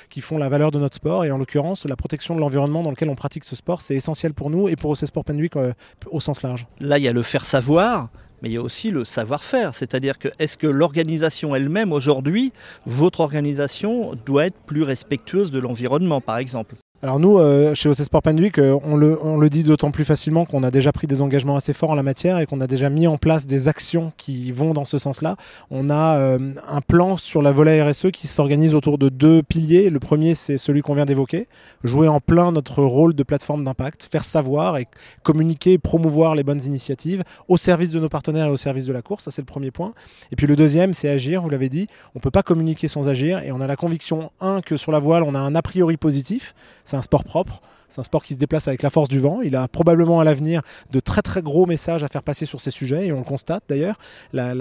qui 0.10 0.22
font 0.22 0.38
la 0.38 0.50
valeur 0.50 0.72
de 0.72 0.80
notre 0.80 0.96
sport 0.96 1.26
et 1.26 1.32
en 1.32 1.38
l'occurrence 1.38 1.86
la 1.86 1.96
protection 1.96 2.36
de 2.36 2.40
l'environnement 2.40 2.84
dans 2.84 2.92
lequel 2.92 3.10
on 3.10 3.16
pratique 3.16 3.44
ce 3.44 3.56
sport, 3.56 3.82
c'est 3.82 3.96
essentiel 3.96 4.34
pour 4.34 4.50
nous 4.50 4.70
et 4.70 4.76
pour 4.76 4.92
OC 4.92 5.06
Sport 5.08 5.26
Penduic 5.26 5.56
euh, 5.56 5.74
au 6.10 6.20
sens 6.20 6.42
large. 6.44 6.68
Là, 6.80 6.98
il 6.98 7.04
y 7.04 7.08
a 7.08 7.14
le 7.14 7.22
faire 7.22 7.46
savoir, 7.46 8.10
mais 8.42 8.50
il 8.50 8.54
y 8.54 8.58
a 8.58 8.62
aussi 8.62 8.92
le 8.92 9.04
savoir-faire. 9.04 9.76
C'est-à-dire 9.76 10.18
que 10.20 10.30
est-ce 10.40 10.58
que 10.58 10.68
l'organisation 10.68 11.56
elle-même 11.56 11.92
aujourd'hui, 11.92 12.54
votre 12.86 13.20
organisation, 13.20 14.16
doit 14.26 14.48
être 14.48 14.58
plus 14.66 14.84
respectueuse 14.84 15.52
de 15.52 15.60
l'environnement, 15.60 16.22
par 16.22 16.38
exemple? 16.38 16.76
Alors 17.04 17.20
nous, 17.20 17.40
euh, 17.40 17.74
chez 17.74 17.90
OC 17.90 17.96
Sport 17.96 18.22
Penduic, 18.22 18.60
euh, 18.60 18.78
on, 18.84 18.96
le, 18.96 19.18
on 19.24 19.40
le 19.40 19.50
dit 19.50 19.64
d'autant 19.64 19.90
plus 19.90 20.06
facilement 20.06 20.46
qu'on 20.46 20.62
a 20.62 20.70
déjà 20.70 20.92
pris 20.92 21.08
des 21.08 21.24
engagements 21.24 21.56
assez 21.56 21.74
forts 21.74 21.90
en 21.90 21.96
la 21.96 22.04
matière 22.04 22.38
et 22.38 22.46
qu'on 22.46 22.62
a 22.62 22.68
déjà 22.68 22.92
mis 22.92 23.08
en 23.08 23.18
place 23.18 23.48
des 23.48 23.68
actions 23.68 24.14
qui 24.18 24.52
vont 24.52 24.76
dans 24.76 24.86
ce 24.86 25.00
sens-là. 25.00 25.36
On 25.72 25.90
a 25.90 26.18
euh, 26.18 26.54
un 26.68 26.82
plan 26.82 27.18
sur 27.18 27.42
la 27.42 27.52
volet 27.52 27.82
RSE 27.82 28.12
qui 28.12 28.28
s'organise 28.28 28.76
autour 28.76 29.00
de 29.00 29.10
deux 29.10 29.42
piliers. 29.42 29.90
Le 29.90 30.00
premier, 30.00 30.36
c'est 30.36 30.60
celui 30.60 30.84
qu'on 30.84 30.94
vient 30.94 31.08
d'évoquer, 31.08 31.48
jouer 31.84 32.08
en 32.08 32.20
plein 32.20 32.52
notre 32.52 32.84
rôle 32.84 33.16
de 33.16 33.24
plateforme 33.24 33.66
d'impact, 33.66 34.04
faire 34.04 34.24
savoir 34.24 34.78
et 34.78 34.86
communiquer, 35.24 35.80
promouvoir 35.80 36.36
les 36.36 36.44
bonnes 36.44 36.64
initiatives 36.64 37.24
au 37.48 37.58
service 37.58 37.90
de 37.90 38.00
nos 38.00 38.10
partenaires 38.10 38.46
et 38.46 38.52
au 38.52 38.58
service 38.58 38.86
de 38.86 38.94
la 38.94 39.02
course. 39.02 39.24
Ça, 39.24 39.32
c'est 39.32 39.42
le 39.42 39.48
premier 39.48 39.72
point. 39.72 39.94
Et 40.32 40.36
puis 40.36 40.46
le 40.46 40.56
deuxième, 40.56 40.94
c'est 40.94 41.10
agir, 41.10 41.42
vous 41.42 41.50
l'avez 41.50 41.70
dit. 41.70 41.88
On 42.14 42.20
ne 42.20 42.22
peut 42.22 42.30
pas 42.30 42.44
communiquer 42.44 42.88
sans 42.88 43.10
agir 43.10 43.40
et 43.40 43.52
on 43.52 43.60
a 43.60 43.66
la 43.66 43.76
conviction, 43.76 44.30
un, 44.40 44.62
que 44.62 44.78
sur 44.78 44.92
la 44.92 45.00
voile, 45.00 45.24
on 45.24 45.34
a 45.34 45.40
un 45.40 45.56
a 45.56 45.64
priori 45.64 45.98
positif 45.98 46.54
c'est 46.92 46.98
un 46.98 47.02
sport 47.02 47.24
propre. 47.24 47.62
C'est 47.92 48.00
un 48.00 48.04
sport 48.04 48.24
qui 48.24 48.36
se 48.36 48.40
déplace 48.40 48.70
avec 48.70 48.84
la 48.84 48.90
force 48.90 49.10
du 49.10 49.20
vent. 49.20 49.42
Il 49.42 49.54
a 49.58 49.68
probablement 49.68 50.22
à 50.22 50.24
l'avenir 50.24 50.62
de 50.92 51.02
très 51.02 51.22
très 51.22 51.42
gros 51.42 51.66
messages 51.66 52.04
à 52.04 52.08
faire 52.08 52.24
passer 52.24 52.46
sur 52.46 52.62
ces 52.62 52.72
sujets 52.72 53.08
et 53.08 53.12
on 53.12 53.18
le 53.18 53.26
constate 53.26 53.66
d'ailleurs. 53.68 54.00
La, 54.32 54.54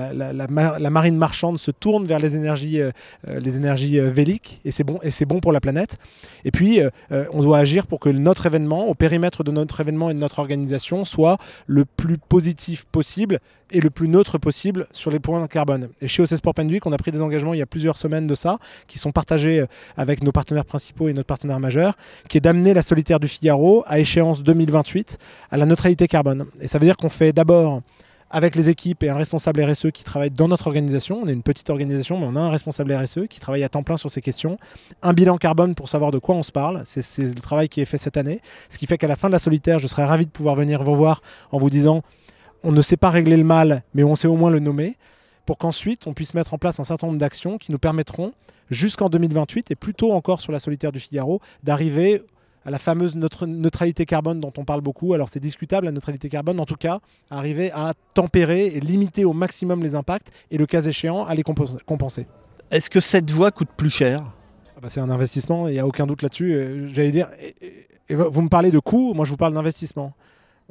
marine 0.91 1.17
marchande 1.17 1.57
se 1.57 1.71
tourne 1.71 2.07
vers 2.07 2.19
les 2.19 2.35
énergies, 2.35 2.81
euh, 2.81 2.91
les 3.29 3.57
énergies 3.57 4.01
euh, 4.01 4.11
véliques 4.11 4.61
et 4.65 4.73
c'est 4.73 4.83
bon 4.83 4.99
bon 5.29 5.39
pour 5.39 5.53
la 5.53 5.61
planète. 5.61 5.99
Et 6.45 6.51
puis 6.51 6.81
euh, 6.81 6.91
on 7.33 7.43
doit 7.43 7.59
agir 7.59 7.87
pour 7.87 8.01
que 8.01 8.09
notre 8.09 8.47
événement, 8.47 8.89
au 8.89 8.95
périmètre 8.95 9.45
de 9.45 9.53
notre 9.53 9.81
événement 9.81 10.11
et 10.11 10.15
de 10.15 10.19
notre 10.19 10.41
organisation, 10.41 11.05
soit 11.05 11.39
le 11.69 11.85
plus 11.85 12.19
positif 12.19 12.85
possible 12.87 13.39
et 13.71 13.81
le 13.81 13.91
plus 13.91 14.09
neutre 14.09 14.39
possible 14.39 14.89
sur 14.91 15.13
les 15.13 15.21
points 15.21 15.41
de 15.41 15.47
carbone. 15.47 15.91
Et 16.01 16.09
chez 16.09 16.25
OC 16.25 16.31
Sport 16.31 16.55
Penduic, 16.55 16.85
on 16.87 16.93
a 16.93 16.97
pris 16.97 17.13
des 17.13 17.21
engagements 17.21 17.55
il 17.55 17.59
y 17.59 17.63
a 17.63 17.67
plusieurs 17.67 17.97
semaines 17.97 18.27
de 18.27 18.35
ça, 18.35 18.59
qui 18.89 18.99
sont 18.99 19.13
partagés 19.13 19.65
avec 19.97 20.25
nos 20.25 20.33
partenaires 20.33 20.65
principaux 20.65 21.09
et 21.09 21.13
notre 21.13 21.29
partenaire 21.29 21.61
majeur, 21.61 21.97
qui 22.29 22.39
est 22.39 22.41
d'amener 22.41 22.75
la 22.75 22.83
solitaire 22.83 23.20
du 23.21 23.29
Figaro 23.29 23.85
à 23.87 23.99
échéance 23.99 24.43
2028 24.43 25.19
à 25.51 25.57
la 25.57 25.67
neutralité 25.67 26.09
carbone. 26.09 26.47
Et 26.61 26.69
ça 26.69 26.79
veut 26.79 26.87
dire 26.87 26.97
qu'on 26.97 27.11
fait 27.11 27.33
d'abord 27.33 27.83
avec 28.31 28.55
les 28.55 28.69
équipes 28.69 29.03
et 29.03 29.11
un 29.11 29.17
responsable 29.17 29.63
RSE 29.63 29.91
qui 29.93 30.05
travaille 30.05 30.31
dans 30.31 30.47
notre 30.47 30.69
organisation. 30.69 31.21
On 31.23 31.27
est 31.27 31.33
une 31.33 31.43
petite 31.43 31.69
organisation, 31.69 32.19
mais 32.19 32.27
on 32.29 32.37
a 32.37 32.41
un 32.41 32.51
responsable 32.51 32.93
RSE 32.95 33.27
qui 33.29 33.41
travaille 33.41 33.65
à 33.65 33.69
temps 33.69 33.83
plein 33.83 33.97
sur 33.97 34.11
ces 34.11 34.21
questions. 34.21 34.57
Un 35.03 35.13
bilan 35.13 35.37
carbone 35.37 35.75
pour 35.75 35.89
savoir 35.89 36.13
de 36.13 36.19
quoi 36.19 36.37
on 36.37 36.45
se 36.45 36.53
parle. 36.53 36.83
C'est 36.85 37.19
le 37.19 37.35
travail 37.35 37.69
qui 37.69 37.81
est 37.81 37.85
fait 37.85 37.99
cette 37.99 38.17
année. 38.17 38.41
Ce 38.69 38.79
qui 38.79 38.87
fait 38.87 38.99
qu'à 38.99 39.09
la 39.09 39.17
fin 39.17 39.29
de 39.29 39.33
la 39.33 39.41
solitaire, 39.41 39.81
je 39.81 39.89
serai 39.89 40.05
ravi 40.05 40.27
de 40.27 40.31
pouvoir 40.31 40.55
venir 40.55 40.83
vous 40.85 40.95
voir 40.95 41.23
en 41.51 41.59
vous 41.59 41.71
disant 41.71 42.03
on 42.63 42.73
ne 42.73 42.83
sait 42.83 42.97
pas 42.97 43.11
régler 43.11 43.37
le 43.37 43.45
mal, 43.45 43.83
mais 43.95 44.05
on 44.05 44.15
sait 44.15 44.29
au 44.29 44.37
moins 44.37 44.51
le 44.51 44.59
nommer 44.59 44.97
pour 45.47 45.59
qu'ensuite 45.59 46.07
on 46.07 46.15
puisse 46.15 46.35
mettre 46.35 46.55
en 46.55 46.59
place 46.59 46.79
un 46.79 46.85
certain 46.85 47.09
nombre 47.09 47.19
d'actions 47.19 47.59
qui 47.59 47.73
nous 47.73 47.79
permettront 47.79 48.33
jusqu'en 48.71 49.09
2028 49.09 49.73
et 49.73 49.75
plutôt 49.75 50.13
encore 50.13 50.41
sur 50.41 50.53
la 50.53 50.61
solitaire 50.61 50.93
du 50.93 51.01
Figaro 51.01 51.41
d'arriver 51.65 52.23
à 52.71 52.73
la 52.73 52.79
fameuse 52.79 53.17
neutralité 53.17 54.07
carbone 54.07 54.39
dont 54.39 54.53
on 54.57 54.65
parle 54.65 54.81
beaucoup. 54.81 55.13
Alors 55.13 55.29
c'est 55.29 55.41
discutable 55.41 55.87
la 55.87 55.93
neutralité 55.93 56.29
carbone, 56.29 56.61
en 56.61 56.67
tout 56.67 56.77
cas, 56.77 57.01
arriver 57.29 57.73
à 57.73 57.95
tempérer 58.15 58.67
et 58.67 58.79
limiter 58.79 59.25
au 59.25 59.33
maximum 59.33 59.83
les 59.83 59.97
impacts 59.97 60.31
et 60.53 60.57
le 60.57 60.67
cas 60.67 60.83
échéant 60.83 61.25
à 61.25 61.35
les 61.35 61.43
compenser. 61.43 62.29
Est-ce 62.71 62.89
que 62.89 63.01
cette 63.01 63.29
voie 63.33 63.51
coûte 63.51 63.71
plus 63.77 63.91
cher? 63.91 64.23
Ah 64.77 64.81
bah 64.81 64.89
C'est 64.89 65.01
un 65.01 65.11
investissement, 65.11 65.67
il 65.67 65.73
n'y 65.73 65.81
a 65.81 65.87
aucun 65.87 66.07
doute 66.07 66.23
là-dessus. 66.23 66.89
J'allais 66.95 67.11
dire, 67.11 67.29
et, 68.09 68.15
vous 68.15 68.41
me 68.41 68.49
parlez 68.49 68.71
de 68.71 68.79
coût, 68.79 69.15
moi 69.15 69.25
je 69.25 69.31
vous 69.31 69.37
parle 69.37 69.55
d'investissement. 69.55 70.13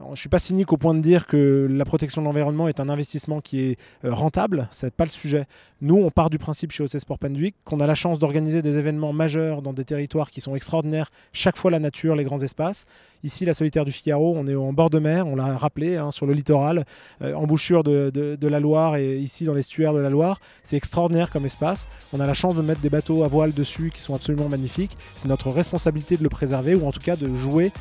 Je 0.05 0.12
ne 0.12 0.15
suis 0.15 0.29
pas 0.29 0.39
cynique 0.39 0.71
au 0.71 0.77
point 0.77 0.93
de 0.93 1.01
dire 1.01 1.27
que 1.27 1.67
la 1.69 1.85
protection 1.85 2.21
de 2.21 2.27
l'environnement 2.27 2.67
est 2.67 2.79
un 2.79 2.89
investissement 2.89 3.41
qui 3.41 3.62
est 3.62 3.77
euh, 4.05 4.13
rentable, 4.13 4.67
ce 4.71 4.85
n'est 4.85 4.91
pas 4.91 5.03
le 5.03 5.09
sujet. 5.09 5.45
Nous, 5.81 5.95
on 5.95 6.09
part 6.09 6.29
du 6.29 6.38
principe 6.38 6.71
chez 6.71 6.83
OC 6.83 6.99
Sport 6.99 7.19
Penduic 7.19 7.55
qu'on 7.65 7.79
a 7.79 7.88
la 7.88 7.95
chance 7.95 8.19
d'organiser 8.19 8.62
des 8.62 8.77
événements 8.77 9.13
majeurs 9.13 9.62
dans 9.62 9.73
des 9.73 9.85
territoires 9.85 10.29
qui 10.29 10.41
sont 10.41 10.55
extraordinaires, 10.55 11.12
chaque 11.33 11.57
fois 11.57 11.71
la 11.71 11.79
nature, 11.79 12.15
les 12.15 12.23
grands 12.23 12.41
espaces. 12.41 12.85
Ici, 13.23 13.43
la 13.43 13.53
solitaire 13.53 13.83
du 13.83 13.91
Figaro, 13.91 14.33
on 14.38 14.47
est 14.47 14.55
en 14.55 14.71
bord 14.71 14.89
de 14.89 14.99
mer, 14.99 15.27
on 15.27 15.35
l'a 15.35 15.57
rappelé, 15.57 15.97
hein, 15.97 16.12
sur 16.12 16.25
le 16.25 16.33
littoral, 16.33 16.85
euh, 17.21 17.33
embouchure 17.33 17.83
de, 17.83 18.09
de, 18.09 18.47
la 18.47 18.59
Loire 18.59 18.95
et 18.95 19.17
ici 19.17 19.45
dans 19.45 19.53
l'estuaire 19.53 19.93
de 19.93 19.99
la 19.99 20.09
Loire. 20.09 20.39
C'est 20.63 20.77
extraordinaire 20.77 21.29
comme 21.29 21.45
espace. 21.45 21.88
On 22.13 22.19
a 22.19 22.27
la 22.27 22.33
chance 22.33 22.55
de 22.55 22.62
mettre 22.62 22.79
des 22.79 22.89
bateaux 22.89 23.23
à 23.23 23.27
voile 23.27 23.53
dessus 23.53 23.91
qui 23.93 24.01
sont 24.01 24.15
absolument 24.15 24.47
magnifiques. 24.47 24.97
C'est 25.15 25.27
notre 25.27 25.49
responsabilité 25.49 26.17
de 26.17 26.23
le 26.23 26.29
préserver 26.29 26.75
ou 26.75 26.88
en 26.88 26.91
tout 26.91 27.01
cas 27.01 27.15
de 27.15 27.35
jouer, 27.35 27.71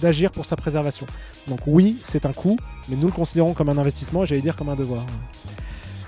d'agir 0.00 0.30
pour 0.30 0.44
sa 0.44 0.56
préservation. 0.56 1.06
Donc 1.48 1.60
oui, 1.66 1.96
c'est 2.02 2.26
un 2.26 2.32
coût, 2.32 2.56
mais 2.88 2.96
nous 2.96 3.06
le 3.06 3.12
considérons 3.12 3.54
comme 3.54 3.68
un 3.68 3.78
investissement 3.78 4.24
et 4.24 4.26
j'allais 4.26 4.40
dire 4.40 4.56
comme 4.56 4.68
un 4.68 4.76
devoir. 4.76 5.04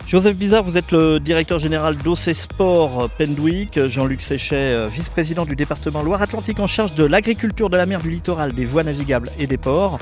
Joseph 0.07 0.37
Bizarre, 0.37 0.63
vous 0.63 0.77
êtes 0.77 0.93
le 0.93 1.19
directeur 1.19 1.59
général 1.59 1.97
d'OC 1.97 2.35
Sport 2.35 3.09
Pendwick. 3.17 3.87
Jean-Luc 3.87 4.21
Séchet, 4.21 4.55
euh, 4.55 4.87
vice-président 4.87 5.47
du 5.47 5.57
département 5.57 6.03
Loire-Atlantique 6.03 6.61
en 6.61 6.67
charge 6.67 6.95
de 6.95 7.05
l'agriculture 7.05 7.71
de 7.71 7.77
la 7.77 7.87
mer, 7.87 8.01
du 8.01 8.11
littoral, 8.11 8.53
des 8.53 8.67
voies 8.67 8.85
navigables 8.85 9.31
et 9.39 9.47
des 9.47 9.57
ports. 9.57 9.99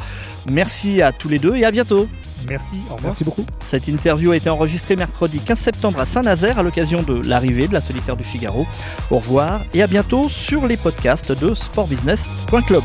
Merci 0.51 1.03
à 1.03 1.13
tous 1.13 1.29
les 1.29 1.39
deux 1.39 1.57
et 1.57 1.65
à 1.65 1.71
bientôt. 1.71 2.09
Merci, 2.49 2.73
au 2.91 2.95
revoir. 2.95 3.05
Merci 3.05 3.25
beaucoup. 3.25 3.47
Cette 3.63 3.87
interview 3.87 4.33
a 4.33 4.37
été 4.37 4.51
enregistrée 4.51 4.97
mercredi 4.97 5.39
15 5.39 5.59
septembre 5.59 6.01
à 6.01 6.07
Saint-Nazaire 6.07 6.59
à 6.59 6.63
l'occasion 6.65 7.03
de 7.03 7.27
l'arrivée 7.27 7.69
de 7.69 7.73
la 7.73 7.81
solitaire 7.81 8.17
du 8.17 8.25
Figaro. 8.25 8.67
Au 9.11 9.19
revoir 9.19 9.63
et 9.73 9.83
à 9.83 9.87
bientôt 9.87 10.29
sur 10.29 10.67
les 10.67 10.77
podcasts 10.77 11.33
de 11.33 11.55
sportbusiness.club. 11.55 12.83